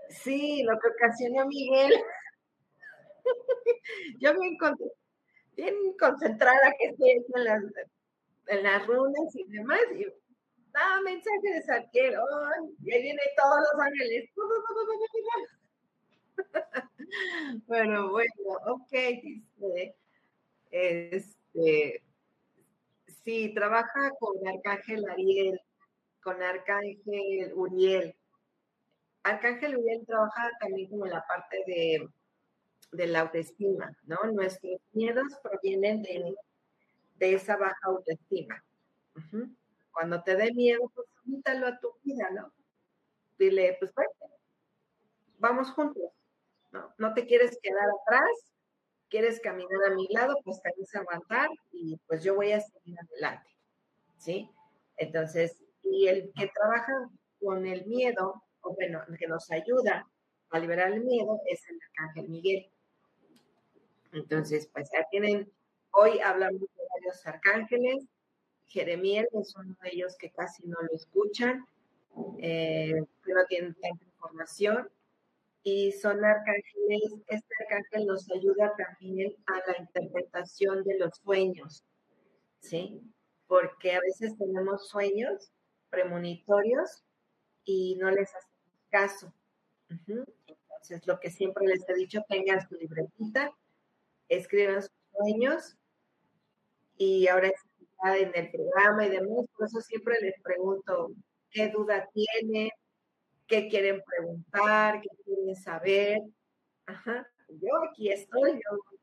Sí, 0.09 0.63
lo 0.63 0.79
que 0.79 0.87
ocasionó 0.87 1.45
Miguel. 1.45 1.93
Yo 4.19 4.33
me 4.33 4.47
encontré 4.47 4.87
bien 5.55 5.75
concentrada 5.99 6.73
que 6.79 6.87
estoy 6.87 7.11
en 7.11 7.43
las, 7.43 7.63
en 8.51 8.63
las 8.63 8.85
runas 8.85 9.35
y 9.35 9.43
demás, 9.45 9.79
y 9.95 10.05
nada, 10.73 11.01
mensaje 11.01 11.53
de 11.53 11.61
Sarkiel, 11.63 12.15
y 12.83 12.93
ahí 12.93 13.01
vienen 13.01 13.25
todos 13.37 13.59
los 13.59 13.81
ángeles. 13.81 14.29
Bueno, 17.67 18.09
bueno, 18.09 18.31
ok, 18.67 18.91
dice, 19.21 19.95
este, 20.69 22.01
sí, 23.25 23.53
trabaja 23.53 24.11
con 24.17 24.47
Arcángel 24.47 25.03
Ariel, 25.09 25.59
con 26.23 26.41
Arcángel 26.41 27.51
Uriel. 27.53 28.15
Arcángel 29.23 29.75
Uriel 29.75 30.05
trabaja 30.05 30.51
también 30.61 30.89
como 30.89 31.05
la 31.05 31.21
parte 31.27 31.57
de 31.67 32.07
de 32.91 33.07
la 33.07 33.21
autoestima, 33.21 33.97
¿no? 34.03 34.17
Nuestros 34.33 34.79
miedos 34.91 35.25
provienen 35.41 36.01
de, 36.01 36.35
esa 37.21 37.57
baja 37.57 37.79
autoestima. 37.83 38.63
Cuando 39.91 40.23
te 40.23 40.35
dé 40.35 40.51
miedo, 40.53 40.91
pues 40.93 41.07
invítalo 41.25 41.67
a 41.67 41.79
tu 41.79 41.93
vida, 42.03 42.29
¿no? 42.31 42.51
Dile, 43.37 43.75
pues 43.79 43.91
vamos 45.37 45.71
juntos, 45.71 46.11
¿no? 46.71 46.93
No 46.97 47.13
te 47.13 47.25
quieres 47.25 47.57
quedar 47.61 47.87
atrás, 48.01 48.51
quieres 49.09 49.39
caminar 49.41 49.83
a 49.87 49.95
mi 49.95 50.07
lado, 50.09 50.35
pues 50.43 50.61
te 50.61 50.69
a 50.69 51.01
aguantar 51.01 51.49
y 51.71 51.97
pues 52.07 52.23
yo 52.23 52.35
voy 52.35 52.53
a 52.53 52.61
seguir 52.61 52.95
adelante, 52.99 53.49
¿sí? 54.17 54.49
Entonces, 54.97 55.59
y 55.83 56.07
el 56.07 56.31
que 56.33 56.47
trabaja 56.47 56.93
con 57.39 57.65
el 57.65 57.85
miedo, 57.85 58.41
o 58.61 58.75
bueno, 58.75 59.03
el 59.07 59.17
que 59.17 59.27
nos 59.27 59.51
ayuda 59.51 60.07
a 60.51 60.59
liberar 60.59 60.91
el 60.91 61.03
miedo 61.03 61.39
es 61.45 61.67
el 61.69 61.79
arcángel 61.81 62.29
Miguel. 62.29 62.71
Entonces, 64.13 64.69
pues 64.71 64.89
ya 64.93 65.05
tienen, 65.09 65.51
hoy 65.91 66.19
hablamos 66.19 66.61
de 66.61 66.80
varios 67.01 67.25
arcángeles, 67.25 68.05
Jeremías 68.67 69.27
es 69.33 69.55
uno 69.55 69.75
de 69.81 69.89
ellos 69.91 70.15
que 70.17 70.31
casi 70.31 70.65
no 70.67 70.77
lo 70.81 70.95
escuchan, 70.95 71.65
eh, 72.39 72.93
no 73.25 73.45
tienen 73.47 73.73
tanta 73.75 74.05
información, 74.05 74.89
y 75.63 75.91
son 75.91 76.23
arcángeles, 76.23 77.13
este 77.27 77.55
arcángel 77.61 78.07
nos 78.07 78.29
ayuda 78.31 78.73
también 78.75 79.35
a 79.45 79.71
la 79.71 79.77
interpretación 79.79 80.83
de 80.83 80.97
los 80.97 81.17
sueños, 81.23 81.83
¿sí? 82.59 83.01
Porque 83.47 83.93
a 83.93 83.99
veces 83.99 84.37
tenemos 84.37 84.87
sueños 84.89 85.51
premonitorios 85.89 87.03
y 87.63 87.95
no 87.97 88.09
les 88.09 88.29
hacemos 88.29 88.79
caso. 88.89 89.33
Entonces, 89.89 91.05
lo 91.05 91.19
que 91.19 91.29
siempre 91.29 91.67
les 91.67 91.87
he 91.87 91.93
dicho, 91.93 92.23
tengan 92.27 92.67
su 92.67 92.75
libretita 92.75 93.53
escriban 94.31 94.81
sus 94.81 94.91
sueños 95.11 95.77
y 97.01 97.27
ahora 97.27 97.51
en 98.15 98.31
el 98.35 98.51
programa 98.51 99.07
y 99.07 99.09
demás, 99.09 99.47
por 99.57 99.65
eso 99.65 99.81
siempre 99.81 100.21
les 100.21 100.39
pregunto 100.43 101.11
qué 101.49 101.69
duda 101.69 102.07
tienen, 102.13 102.69
qué 103.47 103.67
quieren 103.67 104.03
preguntar, 104.05 105.01
qué 105.01 105.09
quieren 105.23 105.55
saber. 105.55 106.21
Ajá, 106.85 107.27
yo 107.49 107.69
aquí 107.89 108.11
estoy, 108.11 108.53
yo 108.53 108.99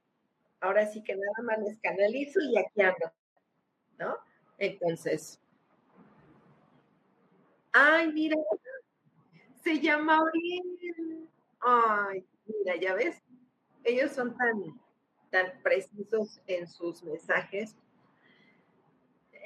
ahora 0.61 0.87
sí 0.87 1.03
que 1.03 1.17
nada 1.17 1.43
más 1.43 1.59
les 1.59 1.81
canalizo 1.81 2.39
y 2.41 2.57
aquí 2.57 2.83
ando, 2.83 3.13
¿no? 3.99 4.17
Entonces, 4.59 5.41
ay, 7.73 8.13
mira, 8.13 8.37
se 9.65 9.81
llama 9.81 10.23
Oriel. 10.23 11.29
Ay, 11.61 12.25
mira, 12.47 12.77
ya 12.77 12.95
ves, 12.95 13.21
ellos 13.83 14.13
son 14.13 14.37
tan 14.37 14.81
tan 15.31 15.61
precisos 15.63 16.41
en 16.47 16.67
sus 16.67 17.03
mensajes. 17.03 17.77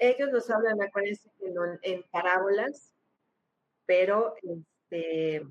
Ellos 0.05 0.33
nos 0.33 0.51
hablan, 0.51 0.83
acuérdense 0.83 1.31
que 1.39 1.55
en 1.83 2.03
parábolas, 2.11 2.93
pero 3.87 4.35
este, 4.43 5.47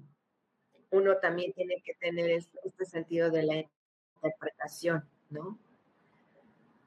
uno 0.89 1.17
también 1.19 1.53
tiene 1.53 1.81
que 1.85 1.93
tener 1.93 2.31
este, 2.31 2.59
este, 2.65 2.83
sentido 2.83 3.31
de 3.31 3.43
la 3.43 3.63
interpretación, 4.15 5.07
¿no? 5.29 5.57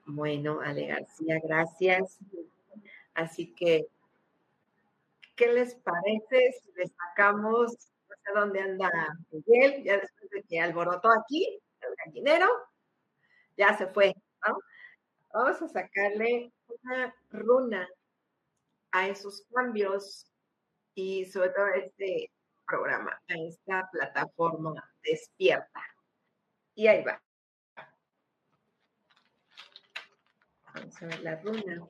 Bueno, 0.05 0.61
Ale 0.61 0.89
García, 0.89 1.41
gracias. 1.43 2.19
Así 3.15 3.55
que, 3.55 3.87
¿qué 5.35 5.51
les 5.51 5.75
parece 5.77 6.53
si 6.61 6.71
destacamos, 6.73 7.73
no 8.11 8.17
sé 8.25 8.33
dónde 8.35 8.61
anda 8.61 8.91
Miguel, 9.31 9.83
ya 9.85 9.97
después 9.97 10.29
de 10.33 10.43
que 10.43 10.61
alborotó 10.61 11.09
aquí, 11.11 11.59
el 11.81 11.95
gallinero? 12.05 12.47
ya 13.57 13.75
se 13.79 13.87
fue, 13.87 14.15
¿no? 14.47 14.59
Vamos 15.33 15.63
a 15.63 15.69
sacarle 15.69 16.53
una 16.85 17.15
runa 17.31 17.89
a 18.93 19.09
esos 19.09 19.45
cambios 19.53 20.31
y 20.95 21.27
sobre 21.27 21.51
todo 21.51 21.65
a 21.67 21.77
este 21.77 22.31
programa, 22.67 23.13
a 23.29 23.35
esta 23.35 23.89
plataforma 23.91 24.73
despierta. 25.03 25.81
Y 26.75 26.87
ahí 26.87 27.03
va. 27.05 27.21
Vamos 30.75 31.03
a 31.03 31.07
ver 31.07 31.21
la 31.21 31.37
runa. 31.41 31.89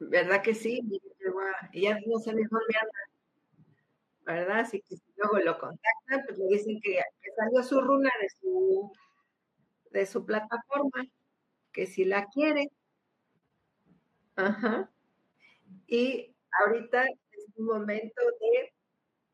¿Verdad 0.00 0.42
que 0.42 0.54
sí? 0.54 0.82
Ya 1.72 1.98
no 2.06 2.34
mejor 2.34 2.62
me 2.68 2.78
anda. 2.78 3.14
¿verdad? 4.26 4.60
Así 4.60 4.80
que 4.80 4.96
luego 5.16 5.38
lo 5.38 5.58
contactan, 5.58 6.24
pues 6.26 6.38
le 6.38 6.46
dicen 6.46 6.80
que, 6.82 7.00
salió 7.36 7.62
su 7.62 7.80
runa 7.80 8.10
de 8.20 8.28
su, 8.40 8.92
de 9.90 10.06
su 10.06 10.24
plataforma, 10.24 11.04
que 11.72 11.86
si 11.86 12.04
la 12.04 12.26
quiere. 12.26 12.70
Ajá. 14.36 14.90
Y 15.86 16.34
ahorita 16.60 17.04
es 17.04 17.46
un 17.56 17.66
momento 17.66 18.22
de 18.40 18.72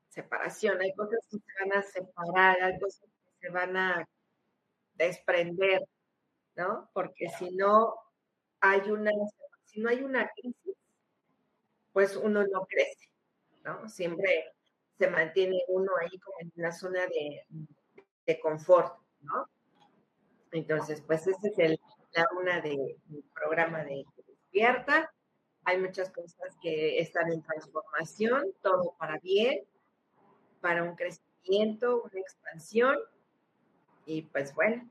separación. 0.09 0.81
Hay 0.81 0.95
cosas 0.95 1.19
que 1.31 1.39
se 1.39 1.65
van 1.65 1.79
a 1.79 1.83
separar, 1.83 2.63
hay 2.63 2.79
cosas 2.79 3.01
que 3.01 3.47
se 3.47 3.53
van 3.53 3.77
a 3.77 4.09
desprender, 4.95 5.83
¿no? 6.57 6.91
Porque 6.93 7.29
si 7.39 7.51
no 7.57 7.95
hay 8.61 8.91
una, 8.91 9.11
si 9.65 9.81
no 9.81 9.89
hay 9.89 10.03
una 10.03 10.31
crisis, 10.31 10.77
pues 11.93 12.17
uno 12.17 12.45
no 12.47 12.67
crece, 12.67 13.11
¿no? 13.65 13.89
Siempre 13.89 14.53
se 15.01 15.09
mantiene 15.09 15.65
uno 15.69 15.93
ahí 15.99 16.19
como 16.19 16.37
en 16.41 16.53
una 16.57 16.73
zona 16.73 17.07
de, 17.07 18.39
confort, 18.43 18.97
¿no? 19.23 19.49
Entonces, 20.53 21.01
pues 21.01 21.27
esa 21.27 21.49
es 21.49 21.59
el, 21.59 21.81
la 22.13 22.29
una 22.39 22.61
del 22.61 22.97
programa 23.35 23.83
de 23.83 24.05
Despierta. 24.27 25.11
Hay 25.65 25.79
muchas 25.79 26.11
cosas 26.11 26.55
que 26.61 27.01
están 27.01 27.33
en 27.33 27.43
transformación, 27.43 28.53
todo 28.63 28.95
para 28.99 29.19
bien, 29.21 29.65
para 30.61 30.83
un 30.83 30.95
crecimiento, 30.97 32.03
una 32.03 32.21
expansión. 32.21 32.99
Y 34.05 34.23
pues 34.23 34.55
bueno, 34.55 34.87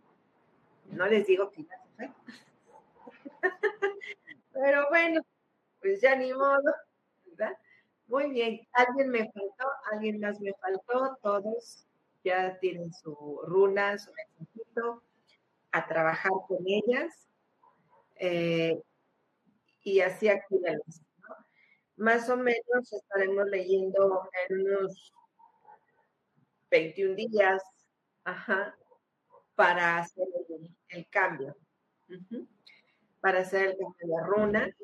no 0.88 1.06
les 1.06 1.28
digo 1.28 1.52
que 1.52 1.66
ya 1.66 1.78
se 1.78 1.90
fue. 1.96 2.14
Pero 4.54 4.90
bueno, 4.90 5.22
pues 5.80 6.02
ya 6.02 6.16
ni 6.16 6.34
modo, 6.34 6.74
¿verdad? 7.26 7.56
Muy 8.10 8.32
bien, 8.32 8.60
alguien 8.72 9.10
me 9.10 9.32
faltó, 9.32 9.68
alguien 9.92 10.20
más 10.20 10.40
me 10.42 10.52
faltó, 10.56 11.16
todos 11.22 11.86
ya 12.24 12.58
tienen 12.58 12.92
su 12.92 13.40
runa, 13.46 14.00
su 14.00 14.12
mensajito, 14.12 15.04
a 15.72 15.88
trabajar 15.88 16.32
con 16.48 16.58
ellas 16.66 17.28
eh, 18.16 18.82
y 19.84 20.00
así 20.00 20.28
activarlas. 20.28 21.04
¿no? 21.20 21.36
Más 21.98 22.28
o 22.32 22.38
menos 22.38 22.92
estaremos 22.92 23.46
leyendo 23.48 24.28
en 24.50 24.60
unos 24.60 25.14
21 26.72 27.14
días 27.14 27.62
ajá, 28.24 28.76
para 29.54 30.00
hacer 30.00 30.26
el, 30.88 31.08
cambio. 31.12 31.56
Para 33.20 33.42
hacer 33.42 33.68
el 33.68 33.78
cambio 33.78 34.08
de 34.08 34.24
runa 34.24 34.76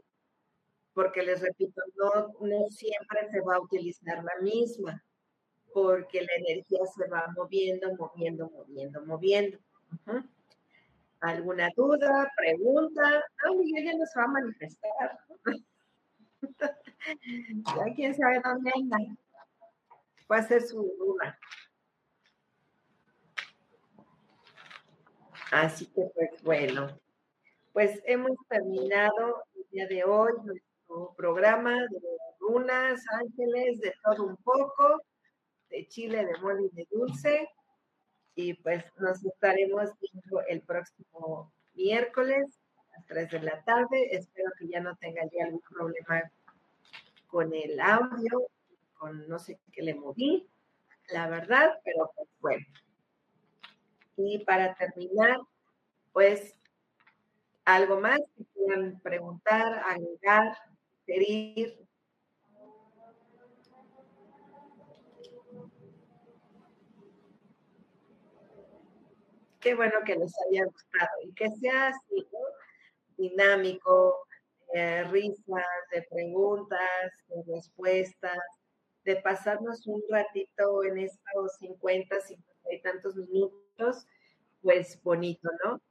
porque 0.96 1.22
les 1.24 1.42
repito, 1.42 1.82
no, 1.98 2.70
siempre 2.70 3.30
se 3.30 3.42
va 3.42 3.58
a 3.58 3.62
utilizar 3.62 4.24
la 4.24 4.42
misma, 4.42 5.04
porque 5.74 6.22
la 6.22 6.34
energía 6.38 6.80
se 6.86 7.08
va 7.10 7.28
moviendo, 7.36 7.94
moviendo, 7.98 8.50
moviendo, 8.50 9.06
moviendo. 9.06 9.60
¿Alguna 11.20 11.70
duda, 11.76 12.32
pregunta? 12.38 13.26
No, 13.44 13.56
Miguel 13.56 13.84
ya 13.84 13.98
nos 13.98 14.10
va 14.18 14.24
a 14.24 14.28
manifestar. 14.28 15.20
quién 17.96 18.16
sabe 18.16 18.42
dónde 18.42 18.72
anda. 18.74 18.98
Va 20.32 20.38
a 20.38 20.44
ser 20.44 20.62
su 20.62 20.82
duda. 20.98 21.38
Así 25.52 25.88
que 25.88 26.10
pues 26.14 26.42
bueno, 26.42 26.88
pues 27.74 28.02
hemos 28.06 28.38
terminado 28.48 29.44
el 29.56 29.66
día 29.72 29.88
de 29.88 30.04
hoy 30.06 30.32
programa 31.16 31.74
de 31.74 32.00
lunas, 32.40 33.04
ángeles, 33.12 33.80
de 33.82 33.94
todo 34.04 34.24
un 34.26 34.38
poco, 34.38 35.02
de 35.70 35.88
chile, 35.88 36.26
de 36.26 36.38
mole 36.40 36.70
y 36.72 36.76
de 36.76 36.88
dulce. 36.92 37.50
Y 38.36 38.54
pues 38.56 38.84
nos 38.98 39.24
estaremos 39.24 39.92
viendo 40.00 40.42
el 40.48 40.62
próximo 40.62 41.52
miércoles 41.74 42.60
a 42.78 42.98
las 42.98 43.08
3 43.08 43.32
de 43.32 43.42
la 43.42 43.64
tarde. 43.64 44.16
Espero 44.16 44.52
que 44.60 44.68
ya 44.68 44.82
no 44.82 44.96
tenga 44.98 45.24
ya 45.32 45.46
algún 45.46 45.62
problema 45.62 46.32
con 47.28 47.54
el 47.54 47.80
audio, 47.80 48.48
con 48.98 49.28
no 49.28 49.40
sé 49.40 49.60
qué 49.72 49.82
le 49.82 49.96
moví, 49.96 50.48
la 51.10 51.28
verdad, 51.28 51.80
pero 51.84 52.12
pues 52.16 52.30
bueno. 52.40 52.66
Y 54.18 54.40
para 54.46 54.76
terminar, 54.76 55.40
pues 56.14 56.56
algo 57.66 58.00
más 58.00 58.20
que 58.38 58.46
quieran 58.54 59.00
preguntar, 59.02 59.84
agregar, 59.86 60.56
Qué 61.08 61.78
bueno 69.76 69.94
que 70.06 70.16
les 70.16 70.34
haya 70.48 70.66
gustado 70.66 71.22
y 71.24 71.34
que 71.34 71.50
sea 71.62 71.88
así, 71.88 72.28
dinámico, 73.18 74.28
eh, 74.74 75.04
risas, 75.06 75.64
de 75.92 76.04
preguntas, 76.10 77.12
de 77.28 77.44
respuestas, 77.54 78.40
de 79.04 79.16
pasarnos 79.18 79.86
un 79.88 80.04
ratito 80.10 80.84
en 80.84 81.00
estos 81.00 81.56
50, 81.60 82.20
50 82.20 82.54
y 82.72 82.82
tantos 82.82 83.16
minutos, 83.16 84.06
pues 84.62 85.02
bonito, 85.04 85.50
¿no? 85.64 85.82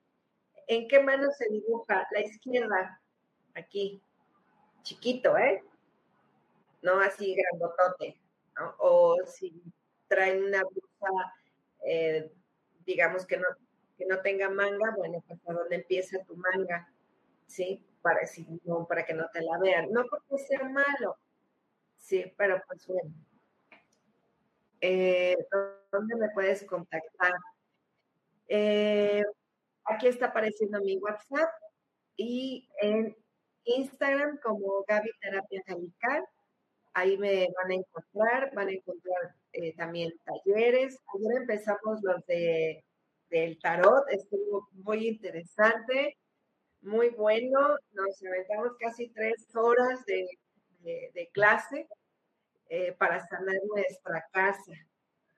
¿En 0.67 0.89
qué 0.89 1.01
mano 1.01 1.31
se 1.31 1.49
dibuja? 1.51 2.07
La 2.11 2.21
izquierda, 2.21 3.01
aquí, 3.55 4.03
chiquito, 4.85 5.37
¿eh? 5.37 5.64
No 6.82 7.01
así 7.01 7.35
grandotote, 7.35 8.20
¿no? 8.57 8.74
O 8.78 9.16
si 9.26 9.61
traen 10.07 10.45
una 10.45 10.62
blusa, 10.62 11.35
eh, 11.85 12.30
digamos 12.87 13.26
que 13.26 13.39
no, 13.39 13.47
que 13.97 14.07
no 14.07 14.20
tenga 14.20 14.49
manga, 14.51 14.95
bueno, 14.97 15.24
pues 15.26 15.41
a 15.49 15.53
dónde 15.53 15.76
empieza 15.76 16.22
tu 16.24 16.37
manga, 16.37 16.89
¿sí? 17.47 17.85
Para, 18.03 18.26
si, 18.26 18.47
no, 18.64 18.87
para 18.87 19.05
que 19.05 19.14
no 19.14 19.28
te 19.32 19.41
la 19.41 19.59
vean. 19.59 19.91
No 19.91 20.05
porque 20.09 20.45
sea 20.45 20.62
malo, 20.68 21.16
sí, 21.97 22.32
pero 22.37 22.62
pues 22.68 22.87
bueno. 22.87 23.12
Eh, 24.82 25.37
¿Dónde 25.91 26.14
me 26.16 26.28
puedes 26.35 26.62
contactar? 26.64 27.32
Eh, 28.49 29.24
aquí 29.85 30.09
está 30.09 30.26
apareciendo 30.26 30.78
mi 30.82 30.99
WhatsApp 30.99 31.51
y 32.16 32.68
en 32.82 33.16
Instagram 33.65 34.39
como 34.43 34.85
Gaby 34.89 35.11
Terapia 35.21 35.62
Angelical. 35.67 36.25
Ahí 36.95 37.19
me 37.19 37.49
van 37.57 37.71
a 37.73 37.75
encontrar, 37.75 38.55
van 38.55 38.69
a 38.69 38.73
encontrar 38.73 39.35
eh, 39.53 39.75
también 39.75 40.12
talleres. 40.25 40.99
Ayer 41.15 41.43
empezamos 41.43 42.01
los 42.03 42.25
de 42.27 42.85
del 43.35 43.59
tarot, 43.59 44.05
estuvo 44.11 44.69
muy 44.73 45.09
interesante, 45.09 46.17
muy 46.83 47.11
bueno. 47.11 47.77
Nos 47.93 48.23
aventamos 48.25 48.77
casi 48.79 49.09
tres 49.09 49.49
horas 49.57 50.05
de, 50.07 50.29
clase 51.33 51.89
eh, 52.69 52.93
para 52.93 53.27
sanar 53.27 53.57
nuestra 53.67 54.25
casa. 54.33 54.73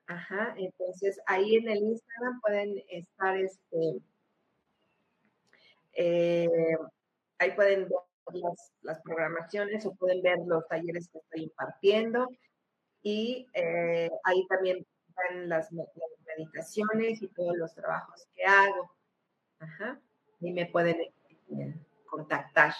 Ajá, 0.05 0.53
entonces 0.57 1.19
ahí 1.25 1.55
en 1.55 1.69
el 1.69 1.79
Instagram 1.79 2.39
pueden 2.41 2.83
estar 2.89 3.35
este. 3.35 4.01
Eh, 5.93 6.77
ahí 7.39 7.51
pueden 7.51 7.87
ver 8.31 8.43
las, 8.81 9.01
programaciones 9.01 9.85
o 9.85 9.95
pueden 9.95 10.21
ver 10.21 10.39
los 10.45 10.67
talleres 10.67 11.09
que 11.09 11.19
estoy 11.19 11.43
impartiendo. 11.43 12.27
Y 13.01 13.47
eh, 13.53 14.09
ahí 14.23 14.47
también 14.47 14.85
están 15.07 15.49
las, 15.49 15.69
meditaciones 15.71 17.21
y 17.21 17.27
todos 17.29 17.57
los 17.57 17.73
trabajos 17.73 18.27
que 18.35 18.43
hago. 18.43 18.91
Ajá. 19.59 19.99
Y 20.39 20.51
me 20.51 20.67
pueden 20.67 21.01
eh, 21.01 21.75
contactar. 22.05 22.73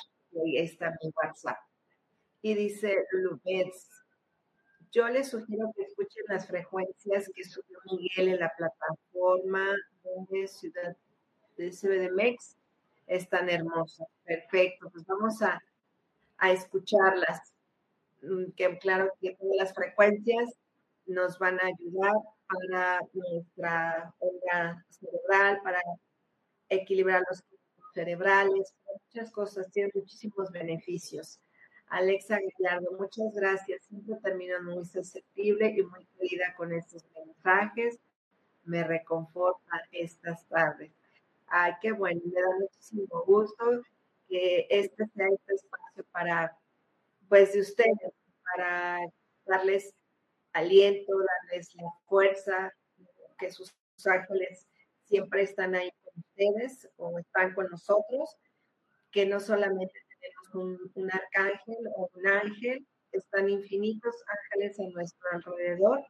ahí 0.44 0.58
está 0.58 0.92
mi 1.02 1.12
WhatsApp. 1.16 1.58
Y 2.42 2.54
dice 2.54 2.96
Lubetz, 3.12 3.90
yo 4.92 5.08
les 5.10 5.30
sugiero 5.30 5.72
que 5.76 5.84
escuchen 5.84 6.24
las 6.28 6.48
frecuencias 6.48 7.30
que 7.34 7.44
subió 7.44 7.80
Miguel 7.86 8.30
en 8.30 8.40
la 8.40 8.52
plataforma 8.56 9.76
de 10.30 10.48
Ciudad 10.48 10.96
de 11.58 11.72
CBDMEX 11.72 12.58
es 13.08 13.28
tan 13.30 13.50
hermosa. 13.50 14.06
Perfecto, 14.24 14.90
pues 14.92 15.06
vamos 15.06 15.42
a, 15.42 15.62
escuclarlas. 16.52 17.54
Mm, 18.22 18.52
que 18.56 18.78
claro 18.78 19.12
que 19.20 19.36
todas 19.36 19.56
las 19.58 19.74
frecuencias 19.74 20.54
nos 21.06 21.40
van 21.40 21.60
a 21.60 21.68
ayudar 21.68 22.14
para 22.48 23.00
nuestra 23.14 24.14
onda 24.20 24.86
cerebral, 24.90 25.62
para 25.64 25.82
equilibrar 26.70 27.24
los 27.30 27.44
cerebrales, 27.94 28.76
muchas 29.08 29.32
cosas, 29.32 29.72
tiene 29.72 29.90
muchísimos 29.96 30.52
beneficios. 30.52 31.40
Alexa 31.88 32.38
Gallardo, 32.60 32.92
muchas 33.00 33.34
gracias. 33.34 33.82
Siempre 33.86 34.16
termino 34.22 34.62
muy 34.62 34.86
susceptible 34.86 35.70
y 35.70 35.84
muy 35.84 36.06
querida 36.18 36.54
con 36.56 36.74
estos 36.74 37.06
mensajes. 37.16 38.00
Me 38.66 38.84
reconforta 38.84 39.82
estas 39.92 40.46
tardes. 40.48 40.92
Ay, 41.48 41.74
qué 41.82 41.92
bueno, 41.94 42.22
me 42.26 42.42
da 42.42 42.48
muchísimo 42.60 43.24
gusto 43.26 43.82
que 44.28 44.68
este 44.70 45.06
sea 45.16 45.28
este 45.28 45.54
espacio 45.56 46.04
para, 46.12 46.58
pues, 47.30 47.54
de 47.54 47.62
ustedes, 47.62 48.14
para 48.44 49.00
darles 49.46 49.94
aliento, 50.54 51.14
darles 51.18 51.74
la 51.76 51.90
fuerza, 52.06 52.74
que 53.38 53.52
sus 53.52 53.74
ángeles 54.06 54.68
siempre 55.04 55.44
están 55.44 55.76
ahí 55.76 55.90
con 56.04 56.14
ustedes 56.18 56.90
o 56.98 57.18
están 57.20 57.54
con 57.54 57.70
nosotros, 57.70 58.36
que 59.12 59.26
no 59.26 59.40
solamente 59.40 59.94
tenemos 60.10 60.92
un, 60.96 61.12
arcángel 61.12 61.78
o 61.96 62.10
un 62.14 62.28
ángel, 62.28 62.86
están 63.12 63.50
infinitos 63.50 64.16
ángeles 64.28 64.80
a 64.80 64.84
nuestro 64.90 65.30
alrededor, 65.32 66.04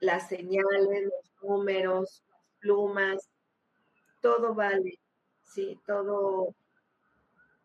las 0.00 0.28
señales, 0.28 1.04
los 1.04 1.32
números, 1.42 2.24
las 2.28 2.40
plumas, 2.60 3.28
todo 4.20 4.54
vale, 4.54 4.98
¿sí? 5.42 5.78
Todo, 5.86 6.54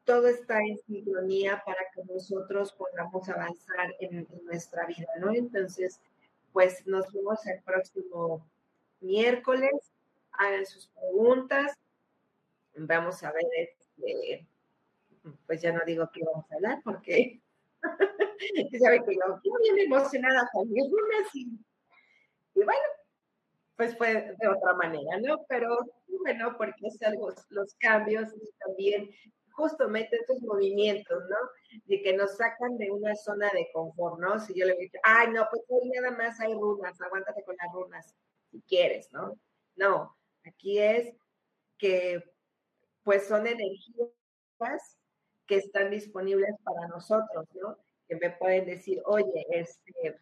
todo 0.05 0.27
está 0.27 0.59
en 0.59 0.77
sincronía 0.79 1.61
para 1.65 1.79
que 1.93 2.03
nosotros 2.05 2.73
podamos 2.73 3.27
avanzar 3.29 3.93
en, 3.99 4.27
nuestra 4.43 4.85
vida, 4.85 5.07
¿no? 5.19 5.31
Entonces, 5.33 5.99
pues 6.51 6.85
nos 6.85 7.11
vemos 7.13 7.45
el 7.47 7.61
próximo 7.63 8.45
miércoles, 9.01 9.71
hagan 10.31 10.65
sus 10.65 10.87
preguntas, 10.87 11.77
vamos 12.75 13.23
a 13.23 13.31
ver, 13.31 13.45
este, 13.55 14.47
pues 15.45 15.61
ya 15.61 15.71
no 15.71 15.81
digo 15.85 16.09
que 16.11 16.23
vamos 16.23 16.51
a 16.51 16.55
hablar 16.55 16.81
porque 16.83 17.41
saben 18.81 19.03
que 19.05 19.15
yo, 19.15 19.39
bien 19.61 19.79
emocionada 19.79 20.49
con 20.51 20.67
lunas 20.67 21.35
y, 21.35 21.59
y 22.55 22.63
bueno, 22.63 22.81
pues 23.83 23.97
fue 23.97 24.35
de 24.39 24.47
otra 24.47 24.73
manera, 24.75 25.19
¿no? 25.19 25.45
Pero 25.49 25.77
bueno, 26.23 26.55
porque 26.57 26.87
es 26.87 27.01
algo, 27.01 27.33
los 27.49 27.75
cambios 27.75 28.29
y 28.33 28.49
también 28.65 29.09
justamente 29.51 30.15
estos 30.15 30.41
movimientos, 30.41 31.23
¿no? 31.29 31.37
De 31.85 32.01
que 32.01 32.13
nos 32.13 32.37
sacan 32.37 32.77
de 32.77 32.91
una 32.91 33.13
zona 33.15 33.49
de 33.53 33.69
confort, 33.73 34.19
¿no? 34.19 34.39
Si 34.39 34.53
yo 34.57 34.65
le 34.65 34.75
digo, 34.77 34.93
ay, 35.03 35.31
no, 35.31 35.45
pues 35.49 35.63
hoy 35.67 35.89
nada 35.89 36.11
más 36.11 36.39
hay 36.39 36.53
runas, 36.53 36.99
aguántate 37.01 37.43
con 37.43 37.55
las 37.61 37.73
runas, 37.73 38.15
si 38.51 38.61
quieres, 38.61 39.11
¿no? 39.11 39.37
No, 39.75 40.15
aquí 40.45 40.79
es 40.79 41.13
que 41.77 42.23
pues 43.03 43.27
son 43.27 43.45
energías 43.45 44.97
que 45.45 45.57
están 45.57 45.89
disponibles 45.91 46.55
para 46.63 46.87
nosotros, 46.87 47.45
¿no? 47.53 47.77
Que 48.07 48.15
me 48.15 48.29
pueden 48.29 48.65
decir, 48.65 49.01
oye, 49.05 49.45
este, 49.49 50.21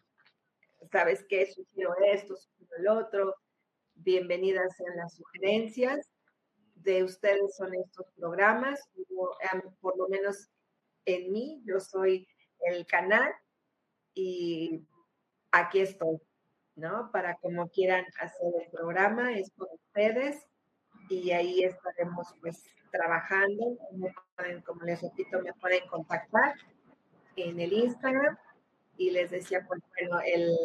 ¿sabes 0.90 1.24
qué? 1.28 1.46
Sugiero 1.46 1.94
esto, 2.04 2.34
sugiero 2.36 2.76
el 2.76 2.88
otro. 2.88 3.36
Bienvenidas 4.04 4.76
sean 4.76 4.96
las 4.96 5.14
sugerencias 5.14 6.10
de 6.74 7.04
ustedes 7.04 7.54
son 7.56 7.72
estos 7.72 8.04
programas, 8.16 8.80
por 9.80 9.96
lo 9.96 10.08
menos 10.08 10.48
en 11.04 11.30
mí, 11.30 11.62
yo 11.64 11.78
soy 11.78 12.26
el 12.66 12.84
canal 12.86 13.32
y 14.12 14.84
aquí 15.52 15.80
estoy, 15.80 16.18
¿no? 16.74 17.12
Para 17.12 17.36
como 17.36 17.68
quieran 17.68 18.04
hacer 18.18 18.52
el 18.60 18.70
programa, 18.72 19.38
es 19.38 19.52
con 19.56 19.68
ustedes 19.72 20.48
y 21.08 21.30
ahí 21.30 21.62
estaremos 21.62 22.34
pues 22.40 22.64
trabajando. 22.90 23.78
Como, 24.66 24.82
les 24.82 25.00
repito, 25.00 25.40
me 25.42 25.52
pueden 25.54 25.86
contactar 25.86 26.54
en 27.36 27.60
el 27.60 27.72
Instagram 27.72 28.36
y 28.96 29.12
les 29.12 29.30
decía, 29.30 29.64
pues 29.68 29.80
bueno, 29.96 30.18
el, 30.24 30.56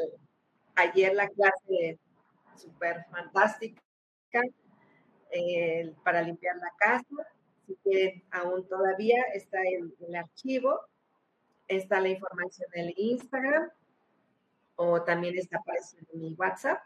ayer 0.75 1.13
la 1.13 1.27
clase 1.29 1.99
súper 2.57 3.05
fantástica 3.11 3.81
eh, 5.31 5.93
para 6.03 6.21
limpiar 6.21 6.55
la 6.57 6.71
casa. 6.77 7.27
Si 7.65 7.75
quieren, 7.83 8.23
aún 8.31 8.67
todavía 8.67 9.21
está 9.33 9.59
el, 9.61 9.93
el 9.99 10.15
archivo, 10.15 10.79
está 11.67 11.99
la 11.99 12.09
información 12.09 12.69
en 12.73 12.93
Instagram 12.95 13.69
o 14.75 15.03
también 15.03 15.37
está 15.37 15.57
apareciendo 15.57 16.09
en 16.13 16.19
mi 16.21 16.33
WhatsApp. 16.33 16.79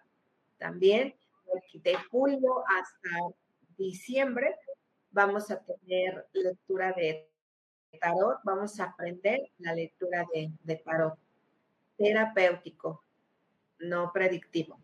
También 0.57 1.15
de 1.74 1.95
julio 2.09 2.63
hasta 2.80 3.36
diciembre 3.78 4.55
vamos 5.11 5.51
a 5.51 5.61
tener 5.63 6.28
lectura 6.34 6.93
de 6.93 7.30
tarot, 7.99 8.39
vamos 8.43 8.80
a 8.80 8.86
aprender 8.86 9.51
la 9.57 9.74
lectura 9.74 10.26
de, 10.34 10.51
de 10.63 10.76
tarot 10.78 11.17
terapéutico, 11.97 13.03
no 13.80 14.11
predictivo. 14.11 14.80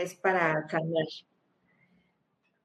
Es 0.00 0.14
para 0.14 0.66
cambiar. 0.66 1.06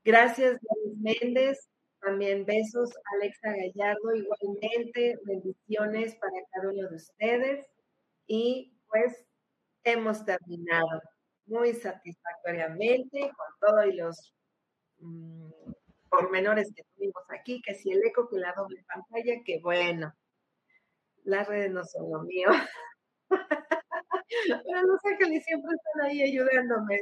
Gracias, 0.04 0.60
Luis 0.62 0.98
Méndez. 1.00 1.70
También 2.02 2.46
besos, 2.46 2.92
Alexa 3.16 3.50
Gallardo, 3.50 4.14
igualmente, 4.14 5.18
bendiciones 5.24 6.16
para 6.16 6.34
cada 6.52 6.70
uno 6.70 6.88
de 6.88 6.96
ustedes. 6.96 7.66
Y 8.28 8.78
pues 8.88 9.26
hemos 9.84 10.24
terminado 10.24 11.02
muy 11.48 11.74
satisfactoriamente 11.74 13.22
con 13.22 13.48
todo 13.60 13.86
y 13.86 13.96
los 13.96 14.34
mm, 15.00 15.50
pormenores 16.10 16.72
que 16.76 16.84
tuvimos 16.96 17.24
aquí, 17.30 17.62
que 17.62 17.74
si 17.74 17.92
el 17.92 18.04
eco, 18.06 18.30
que 18.30 18.38
la 18.38 18.54
doble 18.54 18.84
pantalla, 18.88 19.42
que 19.44 19.60
bueno, 19.62 20.14
las 21.24 21.48
redes 21.48 21.72
no 21.72 21.84
son 21.84 22.12
lo 22.12 22.22
mío. 22.22 22.50
Pero 24.28 24.82
los 24.88 25.06
ángeles 25.06 25.44
siempre 25.46 25.76
están 25.76 26.10
ahí 26.10 26.24
ayudándome. 26.24 27.00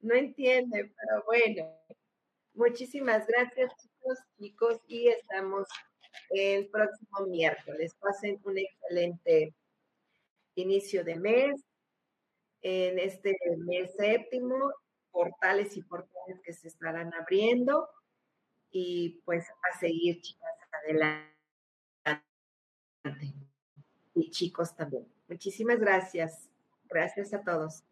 No 0.00 0.14
entiende, 0.14 0.92
pero 0.96 1.24
bueno. 1.26 1.74
Muchísimas 2.54 3.26
gracias, 3.28 3.72
chicos, 3.80 4.18
chicos, 4.36 4.80
y 4.88 5.08
estamos 5.08 5.68
el 6.30 6.68
próximo 6.68 7.26
miércoles. 7.28 7.94
Pasen 8.00 8.40
un 8.42 8.58
excelente 8.58 9.54
inicio 10.56 11.04
de 11.04 11.16
mes. 11.16 11.64
En 12.62 12.98
este 12.98 13.36
mes 13.58 13.94
séptimo, 13.96 14.72
portales 15.12 15.76
y 15.76 15.82
portales 15.82 16.40
que 16.42 16.52
se 16.52 16.66
estarán 16.66 17.14
abriendo. 17.14 17.88
Y 18.70 19.20
pues 19.24 19.46
a 19.48 19.78
seguir, 19.78 20.20
chicas, 20.20 20.50
adelante. 20.84 21.32
Y 24.16 24.30
chicos 24.30 24.74
también. 24.74 25.06
Muchísimas 25.28 25.78
gracias. 25.78 26.48
Gracias 26.88 27.34
a 27.34 27.42
todos. 27.42 27.84